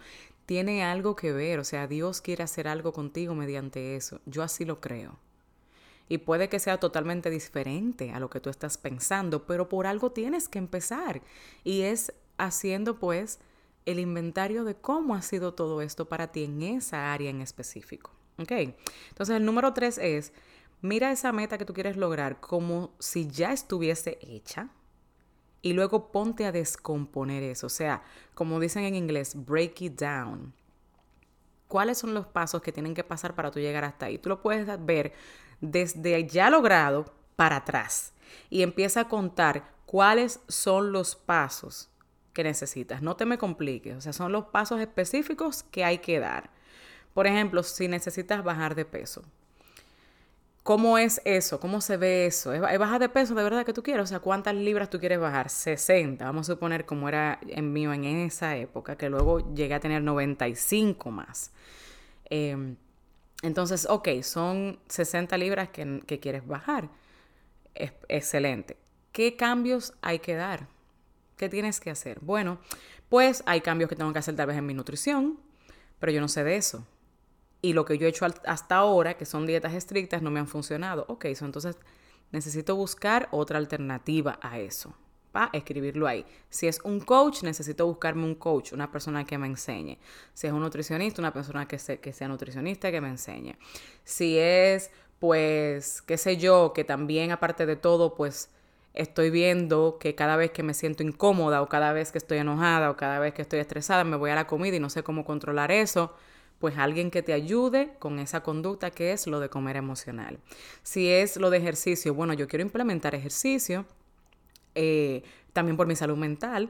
tiene 0.47 0.83
algo 0.83 1.15
que 1.15 1.31
ver. 1.31 1.59
O 1.59 1.63
sea, 1.63 1.85
Dios 1.85 2.19
quiere 2.21 2.41
hacer 2.41 2.67
algo 2.67 2.93
contigo 2.93 3.35
mediante 3.35 3.95
eso. 3.95 4.21
Yo 4.25 4.41
así 4.41 4.65
lo 4.65 4.81
creo. 4.81 5.19
Y 6.09 6.17
puede 6.17 6.49
que 6.49 6.57
sea 6.57 6.79
totalmente 6.79 7.29
diferente 7.29 8.11
a 8.11 8.19
lo 8.19 8.31
que 8.31 8.39
tú 8.39 8.49
estás 8.49 8.79
pensando, 8.79 9.45
pero 9.45 9.69
por 9.69 9.85
algo 9.85 10.13
tienes 10.13 10.49
que 10.49 10.57
empezar. 10.57 11.21
Y 11.63 11.81
es 11.81 12.11
haciendo 12.37 12.99
pues 12.99 13.39
el 13.85 13.99
inventario 13.99 14.63
de 14.65 14.75
cómo 14.75 15.15
ha 15.15 15.21
sido 15.21 15.53
todo 15.53 15.81
esto 15.81 16.09
para 16.09 16.27
ti 16.31 16.43
en 16.43 16.61
esa 16.61 17.13
área 17.13 17.29
en 17.29 17.41
específico. 17.41 18.11
¿Ok? 18.37 18.51
Entonces 18.51 19.35
el 19.35 19.45
número 19.45 19.73
tres 19.73 19.97
es, 19.97 20.33
mira 20.81 21.11
esa 21.11 21.31
meta 21.31 21.57
que 21.57 21.65
tú 21.65 21.73
quieres 21.73 21.97
lograr 21.97 22.39
como 22.39 22.91
si 22.99 23.27
ya 23.27 23.51
estuviese 23.51 24.19
hecha 24.21 24.69
y 25.61 25.73
luego 25.73 26.11
ponte 26.11 26.45
a 26.45 26.51
descomponer 26.51 27.43
eso. 27.43 27.67
O 27.67 27.69
sea, 27.69 28.03
como 28.35 28.59
dicen 28.59 28.83
en 28.83 28.95
inglés, 28.95 29.33
break 29.35 29.81
it 29.81 29.99
down. 29.99 30.53
¿Cuáles 31.67 31.97
son 31.97 32.13
los 32.13 32.27
pasos 32.27 32.61
que 32.61 32.71
tienen 32.71 32.93
que 32.93 33.03
pasar 33.03 33.35
para 33.35 33.51
tú 33.51 33.59
llegar 33.59 33.83
hasta 33.83 34.05
ahí? 34.05 34.17
Tú 34.17 34.29
lo 34.29 34.41
puedes 34.41 34.67
ver 34.85 35.13
desde 35.59 36.25
ya 36.27 36.49
logrado 36.49 37.05
para 37.35 37.57
atrás 37.57 38.13
y 38.49 38.61
empieza 38.61 39.01
a 39.01 39.07
contar 39.09 39.73
cuáles 39.85 40.41
son 40.47 40.91
los 40.91 41.15
pasos 41.15 41.89
que 42.37 42.43
necesitas. 42.43 43.01
No 43.01 43.15
te 43.15 43.25
me 43.25 43.39
compliques, 43.39 43.97
o 43.97 44.01
sea, 44.01 44.13
son 44.13 44.31
los 44.31 44.45
pasos 44.45 44.79
específicos 44.79 45.63
que 45.63 45.83
hay 45.83 45.97
que 45.97 46.19
dar. 46.19 46.51
Por 47.15 47.25
ejemplo, 47.25 47.63
si 47.63 47.87
necesitas 47.87 48.43
bajar 48.43 48.75
de 48.75 48.85
peso. 48.85 49.23
¿Cómo 50.61 50.99
es 50.99 51.19
eso? 51.25 51.59
¿Cómo 51.59 51.81
se 51.81 51.97
ve 51.97 52.27
eso? 52.27 52.53
¿Es 52.53 52.61
bajar 52.77 52.99
de 52.99 53.09
peso 53.09 53.33
de 53.33 53.43
verdad 53.43 53.65
que 53.65 53.73
tú 53.73 53.81
quieres? 53.81 54.03
O 54.03 54.05
sea, 54.05 54.19
¿cuántas 54.19 54.53
libras 54.53 54.91
tú 54.91 54.99
quieres 54.99 55.19
bajar? 55.19 55.49
60. 55.49 56.23
Vamos 56.23 56.47
a 56.47 56.53
suponer 56.53 56.85
como 56.85 57.09
era 57.09 57.39
en 57.47 57.73
mío 57.73 57.91
en 57.91 58.05
esa 58.05 58.55
época, 58.55 58.97
que 58.97 59.09
luego 59.09 59.55
llegué 59.55 59.73
a 59.73 59.79
tener 59.79 60.03
95 60.03 61.09
más. 61.09 61.51
Eh, 62.29 62.75
entonces, 63.41 63.87
ok, 63.89 64.09
son 64.21 64.77
60 64.89 65.35
libras 65.39 65.69
que, 65.69 66.19
quieres 66.21 66.45
bajar. 66.45 66.89
excelente. 67.73 68.77
¿Qué 69.11 69.35
cambios 69.35 69.93
hay 70.03 70.19
que 70.19 70.35
dar? 70.35 70.76
¿Qué 71.37 71.49
tienes 71.49 71.79
que 71.79 71.89
hacer? 71.89 72.19
Bueno, 72.21 72.59
pues 73.09 73.43
hay 73.45 73.61
cambios 73.61 73.89
que 73.89 73.95
tengo 73.95 74.11
que 74.11 74.19
hacer 74.19 74.35
tal 74.35 74.47
vez 74.47 74.57
en 74.57 74.65
mi 74.65 74.73
nutrición, 74.73 75.39
pero 75.99 76.11
yo 76.11 76.19
no 76.19 76.27
sé 76.27 76.43
de 76.43 76.55
eso. 76.57 76.85
Y 77.61 77.73
lo 77.73 77.85
que 77.85 77.97
yo 77.97 78.05
he 78.05 78.09
hecho 78.09 78.25
hasta 78.45 78.75
ahora, 78.75 79.15
que 79.15 79.25
son 79.25 79.45
dietas 79.45 79.73
estrictas, 79.73 80.21
no 80.21 80.31
me 80.31 80.39
han 80.39 80.47
funcionado. 80.47 81.05
Ok, 81.07 81.25
entonces 81.25 81.77
necesito 82.31 82.75
buscar 82.75 83.29
otra 83.31 83.57
alternativa 83.57 84.39
a 84.41 84.59
eso 84.59 84.95
escribirlo 85.53 86.07
ahí. 86.07 86.25
Si 86.49 86.67
es 86.67 86.79
un 86.83 86.99
coach, 86.99 87.43
necesito 87.43 87.85
buscarme 87.85 88.25
un 88.25 88.35
coach, 88.35 88.73
una 88.73 88.91
persona 88.91 89.25
que 89.25 89.37
me 89.37 89.47
enseñe. 89.47 89.97
Si 90.33 90.47
es 90.47 90.53
un 90.53 90.61
nutricionista, 90.61 91.21
una 91.21 91.33
persona 91.33 91.67
que, 91.67 91.77
que 91.77 92.13
sea 92.13 92.27
nutricionista 92.27 92.91
que 92.91 93.01
me 93.01 93.09
enseñe. 93.09 93.55
Si 94.03 94.37
es, 94.37 94.91
pues, 95.19 96.01
qué 96.01 96.17
sé 96.17 96.37
yo, 96.37 96.73
que 96.73 96.83
también 96.83 97.31
aparte 97.31 97.65
de 97.65 97.75
todo, 97.75 98.15
pues 98.15 98.49
estoy 98.93 99.29
viendo 99.29 99.97
que 99.99 100.15
cada 100.15 100.35
vez 100.37 100.51
que 100.51 100.63
me 100.63 100.73
siento 100.73 101.03
incómoda 101.03 101.61
o 101.61 101.69
cada 101.69 101.93
vez 101.93 102.11
que 102.11 102.17
estoy 102.17 102.39
enojada 102.39 102.89
o 102.89 102.97
cada 102.97 103.19
vez 103.19 103.33
que 103.33 103.41
estoy 103.41 103.59
estresada, 103.59 104.03
me 104.03 104.15
voy 104.17 104.31
a 104.31 104.35
la 104.35 104.47
comida 104.47 104.75
y 104.75 104.79
no 104.79 104.89
sé 104.89 105.03
cómo 105.03 105.25
controlar 105.25 105.71
eso 105.71 106.13
pues 106.59 106.77
alguien 106.77 107.11
que 107.11 107.21
te 107.21 107.33
ayude 107.33 107.93
con 107.99 108.19
esa 108.19 108.41
conducta 108.41 108.91
que 108.91 109.11
es 109.11 109.27
lo 109.27 109.39
de 109.39 109.49
comer 109.49 109.75
emocional. 109.75 110.39
Si 110.83 111.09
es 111.09 111.37
lo 111.37 111.49
de 111.49 111.57
ejercicio, 111.57 112.13
bueno, 112.13 112.33
yo 112.33 112.47
quiero 112.47 112.63
implementar 112.63 113.13
ejercicio, 113.13 113.85
eh, 114.75 115.23
también 115.53 115.77
por 115.77 115.87
mi 115.87 115.95
salud 115.95 116.17
mental, 116.17 116.69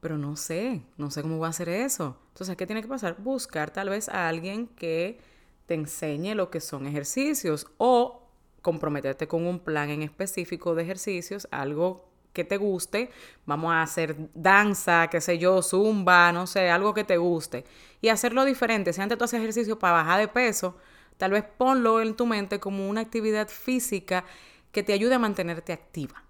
pero 0.00 0.18
no 0.18 0.36
sé, 0.36 0.82
no 0.96 1.10
sé 1.10 1.22
cómo 1.22 1.38
voy 1.38 1.46
a 1.46 1.50
hacer 1.50 1.68
eso. 1.68 2.18
Entonces, 2.28 2.56
¿qué 2.56 2.66
tiene 2.66 2.82
que 2.82 2.88
pasar? 2.88 3.16
Buscar 3.18 3.70
tal 3.70 3.88
vez 3.88 4.08
a 4.08 4.28
alguien 4.28 4.66
que 4.66 5.18
te 5.66 5.74
enseñe 5.74 6.34
lo 6.34 6.50
que 6.50 6.60
son 6.60 6.86
ejercicios 6.86 7.68
o 7.78 8.21
comprometerte 8.62 9.28
con 9.28 9.46
un 9.46 9.58
plan 9.58 9.90
en 9.90 10.02
específico 10.02 10.74
de 10.74 10.84
ejercicios, 10.84 11.48
algo 11.50 12.08
que 12.32 12.44
te 12.44 12.56
guste, 12.56 13.10
vamos 13.44 13.72
a 13.72 13.82
hacer 13.82 14.16
danza, 14.34 15.08
qué 15.08 15.20
sé 15.20 15.38
yo, 15.38 15.60
zumba, 15.62 16.32
no 16.32 16.46
sé, 16.46 16.70
algo 16.70 16.94
que 16.94 17.04
te 17.04 17.18
guste 17.18 17.64
y 18.00 18.08
hacerlo 18.08 18.44
diferente. 18.44 18.92
Si 18.92 19.00
antes 19.00 19.18
tú 19.18 19.24
haces 19.24 19.40
ejercicio 19.40 19.78
para 19.78 19.94
bajar 19.94 20.20
de 20.20 20.28
peso, 20.28 20.76
tal 21.18 21.32
vez 21.32 21.44
ponlo 21.44 22.00
en 22.00 22.14
tu 22.14 22.24
mente 22.24 22.58
como 22.58 22.88
una 22.88 23.02
actividad 23.02 23.48
física 23.48 24.24
que 24.70 24.82
te 24.82 24.94
ayude 24.94 25.14
a 25.14 25.18
mantenerte 25.18 25.72
activa. 25.72 26.24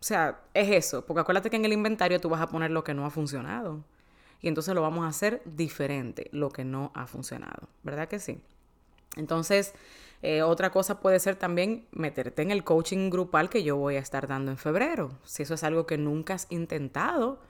O 0.00 0.04
sea, 0.04 0.40
es 0.54 0.70
eso, 0.70 1.04
porque 1.04 1.20
acuérdate 1.20 1.50
que 1.50 1.56
en 1.56 1.64
el 1.64 1.72
inventario 1.72 2.20
tú 2.20 2.28
vas 2.28 2.40
a 2.40 2.48
poner 2.48 2.70
lo 2.70 2.84
que 2.84 2.94
no 2.94 3.06
ha 3.06 3.10
funcionado. 3.10 3.84
Y 4.40 4.48
entonces 4.48 4.74
lo 4.74 4.82
vamos 4.82 5.04
a 5.04 5.08
hacer 5.08 5.42
diferente, 5.44 6.28
lo 6.32 6.50
que 6.50 6.64
no 6.64 6.92
ha 6.94 7.06
funcionado. 7.06 7.68
¿Verdad 7.82 8.08
que 8.08 8.20
sí? 8.20 8.40
Entonces, 9.16 9.74
eh, 10.22 10.42
otra 10.42 10.70
cosa 10.70 11.00
puede 11.00 11.20
ser 11.20 11.36
también 11.36 11.86
meterte 11.92 12.42
en 12.42 12.50
el 12.50 12.64
coaching 12.64 13.10
grupal 13.10 13.48
que 13.48 13.62
yo 13.62 13.76
voy 13.76 13.96
a 13.96 14.00
estar 14.00 14.26
dando 14.26 14.50
en 14.50 14.58
febrero. 14.58 15.10
Si 15.24 15.42
eso 15.42 15.54
es 15.54 15.64
algo 15.64 15.86
que 15.86 15.98
nunca 15.98 16.34
has 16.34 16.46
intentado 16.50 17.40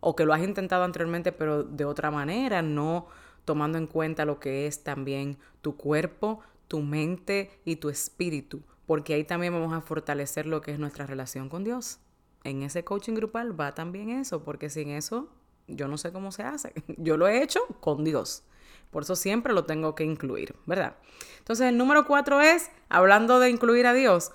o 0.00 0.16
que 0.16 0.24
lo 0.24 0.32
has 0.32 0.42
intentado 0.42 0.84
anteriormente 0.84 1.32
pero 1.32 1.64
de 1.64 1.84
otra 1.84 2.10
manera, 2.10 2.62
no 2.62 3.06
tomando 3.44 3.78
en 3.78 3.86
cuenta 3.86 4.24
lo 4.24 4.40
que 4.40 4.66
es 4.66 4.84
también 4.84 5.38
tu 5.62 5.76
cuerpo, 5.76 6.40
tu 6.68 6.80
mente 6.80 7.50
y 7.64 7.76
tu 7.76 7.88
espíritu, 7.88 8.62
porque 8.86 9.14
ahí 9.14 9.24
también 9.24 9.52
vamos 9.52 9.72
a 9.72 9.80
fortalecer 9.80 10.46
lo 10.46 10.60
que 10.60 10.72
es 10.72 10.78
nuestra 10.78 11.06
relación 11.06 11.48
con 11.48 11.64
Dios. 11.64 11.98
En 12.44 12.62
ese 12.62 12.84
coaching 12.84 13.14
grupal 13.14 13.58
va 13.58 13.74
también 13.74 14.10
eso, 14.10 14.44
porque 14.44 14.70
sin 14.70 14.90
eso 14.90 15.28
yo 15.66 15.88
no 15.88 15.98
sé 15.98 16.12
cómo 16.12 16.32
se 16.32 16.42
hace. 16.42 16.72
Yo 16.96 17.16
lo 17.16 17.28
he 17.28 17.42
hecho 17.42 17.60
con 17.80 18.04
Dios. 18.04 18.44
Por 18.90 19.02
eso 19.02 19.16
siempre 19.16 19.52
lo 19.52 19.64
tengo 19.64 19.94
que 19.94 20.04
incluir, 20.04 20.54
¿verdad? 20.66 20.96
Entonces 21.38 21.66
el 21.66 21.76
número 21.76 22.06
cuatro 22.06 22.40
es, 22.40 22.70
hablando 22.88 23.38
de 23.38 23.50
incluir 23.50 23.86
a 23.86 23.92
Dios, 23.92 24.32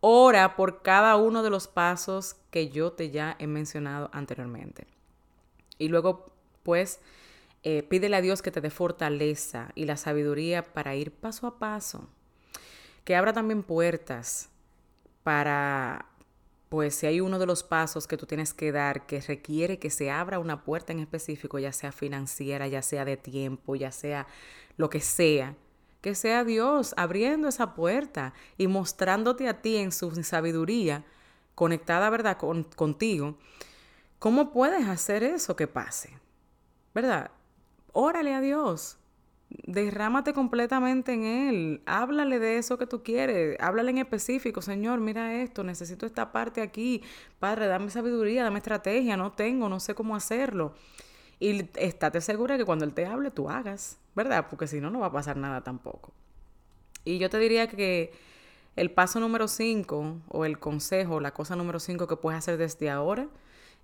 ora 0.00 0.56
por 0.56 0.82
cada 0.82 1.16
uno 1.16 1.42
de 1.42 1.50
los 1.50 1.68
pasos 1.68 2.36
que 2.50 2.68
yo 2.68 2.92
te 2.92 3.10
ya 3.10 3.36
he 3.38 3.46
mencionado 3.46 4.10
anteriormente. 4.12 4.86
Y 5.78 5.88
luego, 5.88 6.32
pues, 6.62 7.00
eh, 7.62 7.82
pídele 7.82 8.16
a 8.16 8.20
Dios 8.20 8.42
que 8.42 8.50
te 8.50 8.60
dé 8.60 8.70
fortaleza 8.70 9.70
y 9.74 9.84
la 9.84 9.96
sabiduría 9.96 10.62
para 10.62 10.94
ir 10.94 11.12
paso 11.12 11.46
a 11.46 11.58
paso. 11.58 12.08
Que 13.04 13.16
abra 13.16 13.32
también 13.32 13.62
puertas 13.62 14.50
para 15.22 16.06
pues 16.68 16.96
si 16.96 17.06
hay 17.06 17.20
uno 17.20 17.38
de 17.38 17.46
los 17.46 17.62
pasos 17.62 18.06
que 18.06 18.16
tú 18.16 18.26
tienes 18.26 18.52
que 18.52 18.72
dar 18.72 19.06
que 19.06 19.20
requiere 19.20 19.78
que 19.78 19.90
se 19.90 20.10
abra 20.10 20.38
una 20.38 20.64
puerta 20.64 20.92
en 20.92 21.00
específico, 21.00 21.58
ya 21.58 21.72
sea 21.72 21.92
financiera, 21.92 22.66
ya 22.66 22.82
sea 22.82 23.04
de 23.04 23.16
tiempo, 23.16 23.76
ya 23.76 23.92
sea 23.92 24.26
lo 24.76 24.90
que 24.90 25.00
sea, 25.00 25.54
que 26.00 26.14
sea 26.14 26.44
Dios 26.44 26.94
abriendo 26.96 27.48
esa 27.48 27.74
puerta 27.74 28.34
y 28.58 28.66
mostrándote 28.66 29.48
a 29.48 29.62
ti 29.62 29.76
en 29.76 29.92
su 29.92 30.10
sabiduría, 30.22 31.04
conectada, 31.54 32.10
¿verdad?, 32.10 32.36
Con, 32.36 32.64
contigo, 32.64 33.38
¿cómo 34.18 34.52
puedes 34.52 34.86
hacer 34.88 35.22
eso 35.22 35.56
que 35.56 35.66
pase? 35.66 36.18
¿Verdad? 36.94 37.30
Órale 37.92 38.34
a 38.34 38.40
Dios, 38.40 38.98
derrámate 39.64 40.32
completamente 40.32 41.12
en 41.12 41.24
Él. 41.24 41.82
Háblale 41.86 42.38
de 42.38 42.58
eso 42.58 42.78
que 42.78 42.86
tú 42.86 43.02
quieres. 43.02 43.56
Háblale 43.60 43.90
en 43.90 43.98
específico. 43.98 44.62
Señor, 44.62 45.00
mira 45.00 45.34
esto. 45.42 45.64
Necesito 45.64 46.06
esta 46.06 46.32
parte 46.32 46.62
aquí. 46.62 47.02
Padre, 47.38 47.66
dame 47.66 47.90
sabiduría, 47.90 48.44
dame 48.44 48.58
estrategia. 48.58 49.16
No 49.16 49.32
tengo, 49.32 49.68
no 49.68 49.80
sé 49.80 49.94
cómo 49.94 50.16
hacerlo. 50.16 50.74
Y 51.38 51.68
estate 51.76 52.20
segura 52.20 52.56
que 52.56 52.64
cuando 52.64 52.84
Él 52.84 52.94
te 52.94 53.06
hable, 53.06 53.30
tú 53.30 53.48
hagas. 53.48 53.98
¿Verdad? 54.14 54.46
Porque 54.48 54.66
si 54.66 54.80
no, 54.80 54.90
no 54.90 55.00
va 55.00 55.06
a 55.06 55.12
pasar 55.12 55.36
nada 55.36 55.62
tampoco. 55.62 56.12
Y 57.04 57.18
yo 57.18 57.30
te 57.30 57.38
diría 57.38 57.68
que 57.68 58.12
el 58.74 58.90
paso 58.90 59.20
número 59.20 59.48
5 59.48 60.22
o 60.28 60.44
el 60.44 60.58
consejo, 60.58 61.20
la 61.20 61.32
cosa 61.32 61.56
número 61.56 61.80
5 61.80 62.06
que 62.06 62.16
puedes 62.16 62.38
hacer 62.38 62.56
desde 62.56 62.90
ahora 62.90 63.28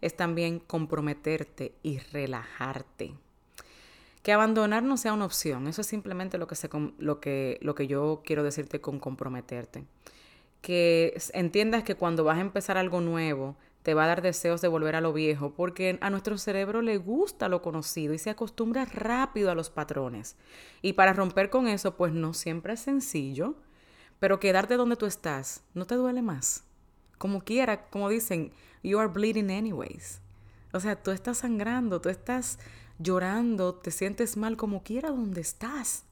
es 0.00 0.16
también 0.16 0.58
comprometerte 0.58 1.74
y 1.82 1.98
relajarte 1.98 3.14
que 4.22 4.32
abandonar 4.32 4.82
no 4.82 4.96
sea 4.96 5.12
una 5.12 5.24
opción. 5.24 5.66
Eso 5.66 5.80
es 5.80 5.86
simplemente 5.86 6.38
lo 6.38 6.46
que, 6.46 6.54
se, 6.54 6.68
lo 6.98 7.20
que, 7.20 7.58
lo 7.60 7.74
que 7.74 7.86
yo 7.86 8.22
quiero 8.24 8.42
decirte 8.42 8.80
con 8.80 8.98
comprometerte. 8.98 9.84
Que 10.60 11.20
entiendas 11.32 11.82
que 11.82 11.96
cuando 11.96 12.22
vas 12.22 12.38
a 12.38 12.42
empezar 12.42 12.78
algo 12.78 13.00
nuevo, 13.00 13.56
te 13.82 13.94
va 13.94 14.04
a 14.04 14.06
dar 14.06 14.22
deseos 14.22 14.60
de 14.60 14.68
volver 14.68 14.94
a 14.94 15.00
lo 15.00 15.12
viejo, 15.12 15.54
porque 15.54 15.98
a 16.00 16.10
nuestro 16.10 16.38
cerebro 16.38 16.82
le 16.82 16.98
gusta 16.98 17.48
lo 17.48 17.62
conocido 17.62 18.14
y 18.14 18.18
se 18.18 18.30
acostumbra 18.30 18.84
rápido 18.84 19.50
a 19.50 19.56
los 19.56 19.70
patrones. 19.70 20.36
Y 20.82 20.92
para 20.92 21.12
romper 21.12 21.50
con 21.50 21.66
eso, 21.66 21.96
pues 21.96 22.12
no 22.12 22.32
siempre 22.32 22.74
es 22.74 22.80
sencillo, 22.80 23.56
pero 24.20 24.38
quedarte 24.38 24.76
donde 24.76 24.96
tú 24.96 25.06
estás 25.06 25.64
no 25.74 25.84
te 25.84 25.96
duele 25.96 26.22
más. 26.22 26.64
Como 27.18 27.42
quiera, 27.42 27.88
como 27.88 28.08
dicen, 28.08 28.52
you 28.84 29.00
are 29.00 29.08
bleeding 29.08 29.50
anyways. 29.50 30.20
O 30.72 30.78
sea, 30.78 31.02
tú 31.02 31.10
estás 31.10 31.38
sangrando, 31.38 32.00
tú 32.00 32.08
estás 32.08 32.58
llorando, 32.98 33.74
te 33.74 33.90
sientes 33.90 34.36
mal 34.36 34.56
como 34.56 34.82
quiera 34.82 35.10
donde 35.10 35.40
estás. 35.40 36.04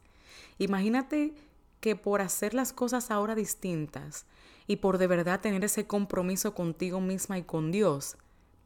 Imagínate 0.58 1.34
que 1.80 1.96
por 1.96 2.20
hacer 2.20 2.54
las 2.54 2.72
cosas 2.72 3.10
ahora 3.10 3.34
distintas 3.34 4.26
y 4.66 4.76
por 4.76 4.98
de 4.98 5.06
verdad 5.06 5.40
tener 5.40 5.64
ese 5.64 5.86
compromiso 5.86 6.54
contigo 6.54 7.00
misma 7.00 7.38
y 7.38 7.42
con 7.42 7.72
Dios, 7.72 8.16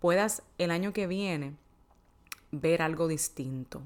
puedas 0.01 0.43
el 0.59 0.71
año 0.71 0.93
que 0.93 1.07
viene 1.07 1.55
ver 2.51 2.83
algo 2.83 3.09
distinto, 3.09 3.83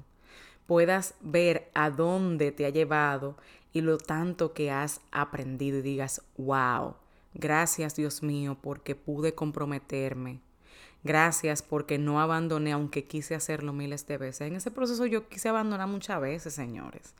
puedas 0.65 1.15
ver 1.21 1.69
a 1.73 1.89
dónde 1.89 2.51
te 2.51 2.65
ha 2.65 2.69
llevado 2.69 3.37
y 3.71 3.81
lo 3.81 3.97
tanto 3.97 4.53
que 4.53 4.71
has 4.71 5.01
aprendido 5.11 5.79
y 5.79 5.81
digas, 5.81 6.21
wow, 6.37 6.95
gracias 7.33 7.95
Dios 7.95 8.23
mío 8.23 8.57
porque 8.61 8.95
pude 8.95 9.33
comprometerme, 9.33 10.41
Gracias 11.03 11.61
porque 11.61 11.97
no 11.97 12.19
abandoné, 12.19 12.73
aunque 12.73 13.05
quise 13.05 13.35
hacerlo 13.35 13.71
miles 13.71 14.05
de 14.07 14.17
veces. 14.17 14.41
En 14.41 14.55
ese 14.55 14.71
proceso 14.71 15.05
yo 15.05 15.29
quise 15.29 15.49
abandonar 15.49 15.87
muchas 15.87 16.19
veces, 16.19 16.53
señores. 16.53 17.13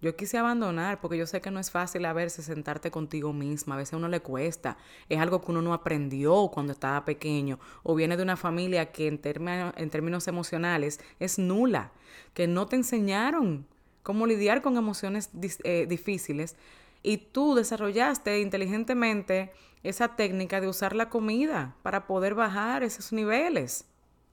Yo 0.00 0.14
quise 0.14 0.38
abandonar 0.38 1.00
porque 1.00 1.18
yo 1.18 1.26
sé 1.26 1.40
que 1.40 1.50
no 1.50 1.58
es 1.58 1.72
fácil 1.72 2.04
a 2.04 2.12
veces 2.12 2.44
sentarte 2.44 2.92
contigo 2.92 3.32
misma. 3.32 3.74
A 3.74 3.78
veces 3.78 3.94
a 3.94 3.96
uno 3.96 4.06
le 4.06 4.20
cuesta. 4.20 4.76
Es 5.08 5.18
algo 5.18 5.40
que 5.40 5.50
uno 5.50 5.60
no 5.60 5.74
aprendió 5.74 6.48
cuando 6.54 6.72
estaba 6.72 7.04
pequeño. 7.04 7.58
O 7.82 7.96
viene 7.96 8.16
de 8.16 8.22
una 8.22 8.36
familia 8.36 8.92
que 8.92 9.08
en, 9.08 9.18
términos, 9.18 9.74
en 9.76 9.90
términos 9.90 10.28
emocionales 10.28 11.00
es 11.18 11.40
nula. 11.40 11.90
Que 12.32 12.46
no 12.46 12.66
te 12.66 12.76
enseñaron 12.76 13.66
cómo 14.04 14.26
lidiar 14.28 14.62
con 14.62 14.76
emociones 14.76 15.30
eh, 15.64 15.86
difíciles. 15.88 16.54
Y 17.02 17.18
tú 17.18 17.54
desarrollaste 17.54 18.40
inteligentemente 18.40 19.52
esa 19.82 20.16
técnica 20.16 20.60
de 20.60 20.68
usar 20.68 20.94
la 20.94 21.08
comida 21.08 21.76
para 21.82 22.06
poder 22.06 22.34
bajar 22.34 22.82
esos 22.82 23.12
niveles. 23.12 23.86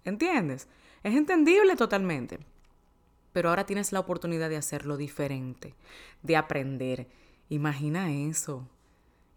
¿Entiendes? 0.03 0.67
Es 1.03 1.15
entendible 1.15 1.75
totalmente. 1.75 2.39
Pero 3.31 3.49
ahora 3.49 3.65
tienes 3.65 3.91
la 3.91 3.99
oportunidad 3.99 4.49
de 4.49 4.57
hacerlo 4.57 4.97
diferente, 4.97 5.75
de 6.23 6.37
aprender. 6.37 7.07
Imagina 7.49 8.11
eso. 8.11 8.67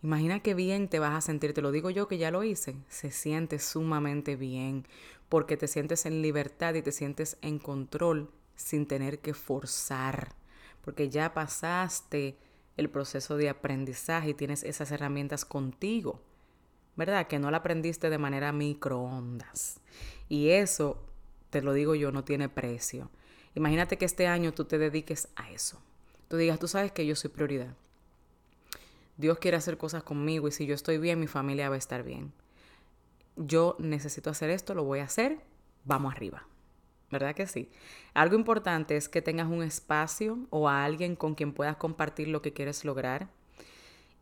Imagina 0.02 0.40
qué 0.40 0.54
bien 0.54 0.88
te 0.88 0.98
vas 0.98 1.14
a 1.14 1.20
sentir. 1.20 1.52
Te 1.52 1.62
lo 1.62 1.72
digo 1.72 1.90
yo 1.90 2.06
que 2.06 2.18
ya 2.18 2.30
lo 2.30 2.44
hice. 2.44 2.76
Se 2.88 3.10
siente 3.10 3.58
sumamente 3.58 4.36
bien 4.36 4.86
porque 5.28 5.56
te 5.56 5.68
sientes 5.68 6.06
en 6.06 6.22
libertad 6.22 6.74
y 6.74 6.82
te 6.82 6.92
sientes 6.92 7.36
en 7.42 7.58
control 7.58 8.30
sin 8.54 8.86
tener 8.86 9.18
que 9.18 9.34
forzar. 9.34 10.34
Porque 10.84 11.10
ya 11.10 11.34
pasaste 11.34 12.38
el 12.78 12.88
proceso 12.88 13.36
de 13.36 13.50
aprendizaje 13.50 14.30
y 14.30 14.34
tienes 14.34 14.62
esas 14.62 14.90
herramientas 14.92 15.44
contigo, 15.44 16.22
¿verdad? 16.96 17.26
Que 17.26 17.38
no 17.38 17.50
la 17.50 17.58
aprendiste 17.58 18.08
de 18.08 18.18
manera 18.18 18.52
microondas. 18.52 19.80
Y 20.28 20.50
eso, 20.50 21.04
te 21.50 21.60
lo 21.60 21.74
digo 21.74 21.94
yo, 21.94 22.12
no 22.12 22.24
tiene 22.24 22.48
precio. 22.48 23.10
Imagínate 23.54 23.98
que 23.98 24.04
este 24.04 24.28
año 24.28 24.54
tú 24.54 24.64
te 24.64 24.78
dediques 24.78 25.28
a 25.34 25.50
eso. 25.50 25.80
Tú 26.28 26.36
digas, 26.36 26.58
tú 26.58 26.68
sabes 26.68 26.92
que 26.92 27.04
yo 27.04 27.16
soy 27.16 27.30
prioridad. 27.30 27.74
Dios 29.16 29.38
quiere 29.38 29.56
hacer 29.56 29.76
cosas 29.76 30.04
conmigo 30.04 30.46
y 30.46 30.52
si 30.52 30.64
yo 30.64 30.74
estoy 30.74 30.98
bien, 30.98 31.18
mi 31.18 31.26
familia 31.26 31.68
va 31.68 31.74
a 31.74 31.78
estar 31.78 32.04
bien. 32.04 32.32
Yo 33.36 33.74
necesito 33.80 34.30
hacer 34.30 34.50
esto, 34.50 34.74
lo 34.74 34.84
voy 34.84 35.00
a 35.00 35.04
hacer, 35.04 35.40
vamos 35.84 36.12
arriba. 36.14 36.46
¿Verdad 37.10 37.34
que 37.34 37.46
sí? 37.46 37.70
Algo 38.14 38.36
importante 38.36 38.96
es 38.96 39.08
que 39.08 39.22
tengas 39.22 39.48
un 39.48 39.62
espacio 39.62 40.38
o 40.50 40.68
a 40.68 40.84
alguien 40.84 41.16
con 41.16 41.34
quien 41.34 41.52
puedas 41.52 41.76
compartir 41.76 42.28
lo 42.28 42.42
que 42.42 42.52
quieres 42.52 42.84
lograr. 42.84 43.28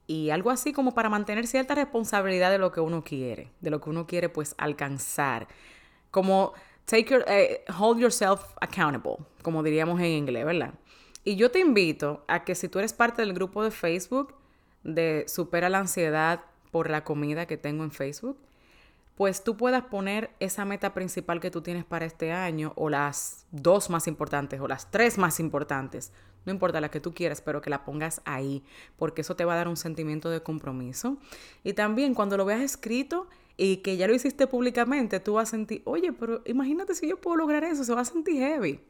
Y 0.07 0.31
algo 0.31 0.51
así 0.51 0.73
como 0.73 0.95
para 0.95 1.09
mantener 1.09 1.47
cierta 1.47 1.75
responsabilidad 1.75 2.51
de 2.51 2.59
lo 2.59 2.71
que 2.71 2.81
uno 2.81 3.03
quiere, 3.03 3.51
de 3.61 3.71
lo 3.71 3.81
que 3.81 3.91
uno 3.91 4.07
quiere 4.07 4.29
pues 4.29 4.55
alcanzar. 4.57 5.49
Como 6.11 6.53
take 6.85 7.07
your, 7.07 7.25
eh, 7.27 7.65
hold 7.77 7.99
yourself 7.99 8.41
accountable, 8.61 9.17
como 9.43 9.63
diríamos 9.63 10.01
en 10.01 10.07
inglés, 10.07 10.45
¿verdad? 10.45 10.75
Y 11.25 11.35
yo 11.35 11.51
te 11.51 11.59
invito 11.59 12.25
a 12.29 12.45
que 12.45 12.55
si 12.55 12.69
tú 12.69 12.79
eres 12.79 12.93
parte 12.93 13.23
del 13.23 13.35
grupo 13.35 13.65
de 13.65 13.73
Facebook 13.73 14.35
de 14.85 15.25
Supera 15.27 15.69
la 15.69 15.79
ansiedad 15.79 16.45
por 16.71 16.89
la 16.89 17.03
comida 17.03 17.47
que 17.47 17.57
tengo 17.57 17.83
en 17.83 17.91
Facebook, 17.91 18.39
pues 19.17 19.43
tú 19.43 19.57
puedas 19.57 19.85
poner 19.85 20.31
esa 20.41 20.65
meta 20.65 20.93
principal 20.93 21.41
que 21.41 21.51
tú 21.51 21.63
tienes 21.63 21.85
para 21.85 22.05
este 22.05 22.33
año 22.33 22.73
o 22.77 22.91
las 22.91 23.47
dos 23.51 23.91
más 23.91 24.07
importantes 24.07 24.61
o 24.61 24.69
las 24.69 24.91
tres 24.91 25.17
más 25.17 25.41
importantes, 25.41 26.13
no 26.45 26.53
importa 26.53 26.81
la 26.81 26.91
que 26.91 27.01
tú 27.01 27.13
quieras, 27.13 27.41
pero 27.41 27.61
que 27.61 27.71
la 27.71 27.85
pongas 27.85 28.21
ahí, 28.25 28.63
porque 28.97 29.23
eso 29.23 29.35
te 29.35 29.45
va 29.45 29.55
a 29.55 29.57
dar 29.57 29.69
un 29.69 29.77
sentimiento 29.77 30.31
de 30.31 30.43
compromiso. 30.43 31.17
Y 31.65 31.73
también 31.73 32.15
cuando 32.15 32.37
lo 32.37 32.45
veas 32.45 32.61
escrito 32.61 33.27
y 33.57 33.79
que 33.79 33.97
ya 33.97 34.07
lo 34.07 34.15
hiciste 34.15 34.47
públicamente, 34.47 35.19
tú 35.19 35.35
vas 35.35 35.49
a 35.49 35.51
sentir, 35.53 35.83
oye, 35.87 36.13
pero 36.13 36.43
imagínate 36.45 36.95
si 36.95 37.09
yo 37.09 37.21
puedo 37.21 37.37
lograr 37.37 37.65
eso, 37.65 37.85
se 37.85 37.95
va 37.95 38.03
a 38.03 38.05
sentir 38.05 38.37
heavy, 38.37 38.81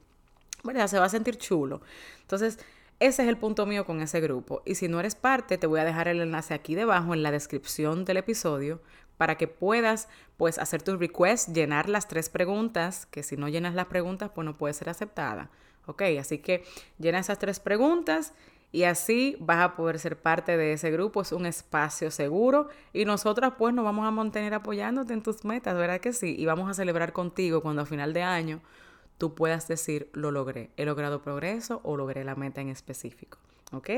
¿verdad? 0.64 0.88
Se 0.88 0.98
va 0.98 1.06
a 1.06 1.08
sentir 1.08 1.36
chulo. 1.36 1.80
Entonces, 2.20 2.58
ese 2.98 3.22
es 3.22 3.28
el 3.28 3.36
punto 3.36 3.64
mío 3.64 3.86
con 3.86 4.00
ese 4.00 4.20
grupo. 4.20 4.62
Y 4.66 4.74
si 4.74 4.88
no 4.88 5.00
eres 5.00 5.14
parte, 5.14 5.56
te 5.56 5.66
voy 5.66 5.80
a 5.80 5.84
dejar 5.84 6.08
el 6.08 6.20
enlace 6.20 6.52
aquí 6.52 6.74
debajo 6.74 7.14
en 7.14 7.22
la 7.22 7.30
descripción 7.30 8.04
del 8.04 8.18
episodio 8.18 8.80
para 9.16 9.36
que 9.36 9.48
puedas 9.48 10.08
pues 10.36 10.58
hacer 10.58 10.82
tus 10.82 10.98
requests, 10.98 11.52
llenar 11.52 11.88
las 11.88 12.08
tres 12.08 12.28
preguntas, 12.28 13.06
que 13.06 13.22
si 13.22 13.36
no 13.36 13.48
llenas 13.48 13.74
las 13.74 13.86
preguntas 13.86 14.30
pues 14.34 14.44
no 14.44 14.56
puede 14.56 14.74
ser 14.74 14.88
aceptada. 14.88 15.50
Ok, 15.86 16.02
así 16.18 16.38
que 16.38 16.64
llena 16.98 17.20
esas 17.20 17.38
tres 17.38 17.60
preguntas 17.60 18.32
y 18.72 18.82
así 18.82 19.36
vas 19.40 19.60
a 19.60 19.76
poder 19.76 19.98
ser 19.98 20.18
parte 20.18 20.56
de 20.56 20.72
ese 20.72 20.90
grupo. 20.90 21.22
Es 21.22 21.32
un 21.32 21.46
espacio 21.46 22.10
seguro 22.10 22.68
y 22.92 23.04
nosotras 23.04 23.54
pues 23.56 23.72
nos 23.72 23.84
vamos 23.84 24.06
a 24.06 24.10
mantener 24.10 24.52
apoyándote 24.54 25.12
en 25.12 25.22
tus 25.22 25.44
metas, 25.44 25.76
¿verdad 25.76 26.00
que 26.00 26.12
sí? 26.12 26.34
Y 26.38 26.44
vamos 26.46 26.68
a 26.68 26.74
celebrar 26.74 27.12
contigo 27.12 27.62
cuando 27.62 27.82
a 27.82 27.86
final 27.86 28.12
de 28.12 28.22
año 28.22 28.60
tú 29.18 29.34
puedas 29.34 29.68
decir, 29.68 30.10
lo 30.12 30.30
logré, 30.30 30.70
he 30.76 30.84
logrado 30.84 31.22
progreso 31.22 31.80
o 31.84 31.96
logré 31.96 32.24
la 32.24 32.34
meta 32.34 32.60
en 32.60 32.68
específico. 32.68 33.38
¿Ok? 33.72 33.90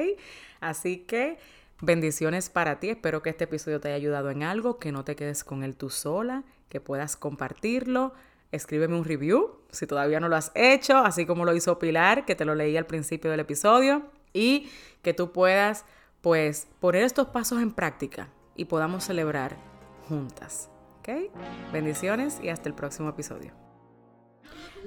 Así 0.60 0.98
que 0.98 1.38
bendiciones 1.80 2.50
para 2.50 2.80
ti. 2.80 2.90
Espero 2.90 3.22
que 3.22 3.30
este 3.30 3.44
episodio 3.44 3.80
te 3.80 3.88
haya 3.88 3.96
ayudado 3.96 4.30
en 4.30 4.42
algo, 4.42 4.78
que 4.78 4.92
no 4.92 5.04
te 5.04 5.16
quedes 5.16 5.44
con 5.44 5.62
él 5.62 5.76
tú 5.76 5.90
sola, 5.90 6.44
que 6.68 6.80
puedas 6.80 7.16
compartirlo 7.16 8.12
escríbeme 8.52 8.96
un 8.96 9.04
review 9.04 9.56
si 9.70 9.86
todavía 9.86 10.20
no 10.20 10.28
lo 10.28 10.36
has 10.36 10.50
hecho, 10.54 10.96
así 10.98 11.26
como 11.26 11.44
lo 11.44 11.54
hizo 11.54 11.78
Pilar, 11.78 12.24
que 12.24 12.34
te 12.34 12.44
lo 12.44 12.54
leí 12.54 12.76
al 12.76 12.86
principio 12.86 13.30
del 13.30 13.40
episodio, 13.40 14.02
y 14.32 14.70
que 15.02 15.14
tú 15.14 15.32
puedas, 15.32 15.84
pues, 16.22 16.68
poner 16.80 17.02
estos 17.02 17.28
pasos 17.28 17.60
en 17.60 17.72
práctica 17.72 18.28
y 18.56 18.66
podamos 18.66 19.04
celebrar 19.04 19.56
juntas. 20.08 20.70
¿Ok? 21.00 21.30
Bendiciones 21.72 22.38
y 22.42 22.48
hasta 22.48 22.68
el 22.68 22.74
próximo 22.74 23.10
episodio. 23.10 23.67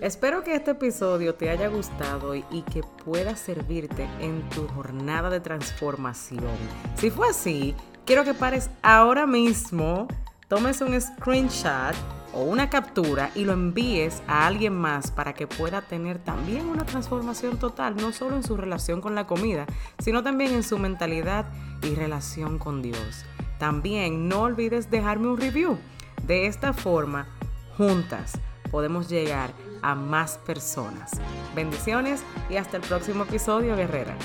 Espero 0.02 0.44
que 0.44 0.56
este 0.56 0.72
episodio 0.72 1.36
te 1.36 1.52
haya 1.52 1.68
gustado 1.68 2.34
y, 2.34 2.64
que 2.74 2.82
pueda 3.06 3.36
servirte 3.36 4.10
en 4.20 4.50
tu 4.50 4.68
jornada 4.68 5.30
de 5.30 5.40
transformación. 5.40 6.58
Si 6.96 7.12
fue 7.12 7.30
así, 7.30 7.76
quiero 8.04 8.24
que 8.24 8.34
pares 8.34 8.72
ahora 8.82 9.28
mismo, 9.28 10.08
tomes 10.48 10.82
un 10.82 11.00
screenshot 11.00 11.94
o 12.34 12.42
una 12.42 12.68
captura 12.68 13.30
y 13.36 13.46
lo 13.46 13.54
envíes 13.54 14.24
a 14.26 14.48
alguien 14.48 14.74
más 14.74 15.12
para 15.12 15.34
que 15.36 15.46
pueda 15.46 15.84
tener 15.84 16.18
también 16.18 16.66
una 16.68 16.84
transformación 16.84 17.60
total, 17.60 17.96
no 17.96 18.12
solo 18.12 18.38
en 18.38 18.44
su 18.44 18.58
relación 18.58 19.02
con 19.02 19.14
la 19.14 19.28
comida, 19.28 19.68
sino 20.00 20.24
también 20.24 20.52
en 20.54 20.64
su 20.64 20.80
mentalidad 20.80 21.46
y 21.84 21.94
relación 21.94 22.58
con 22.58 22.82
Dios. 22.82 23.24
También 23.60 24.28
no 24.28 24.42
olvides 24.42 24.90
dejarme 24.90 25.28
un 25.28 25.38
review. 25.38 25.78
De 26.26 26.48
esta 26.48 26.74
forma, 26.74 27.28
juntas 27.78 28.40
podemos 28.72 29.08
llegar 29.08 29.54
a 29.82 29.96
más 29.96 30.38
personas. 30.40 31.12
Bendiciones 31.56 32.24
y 32.50 32.58
hasta 32.58 32.78
el 32.78 32.84
próximo 32.84 33.24
episodio, 33.24 33.76
guerrera. 33.76 34.16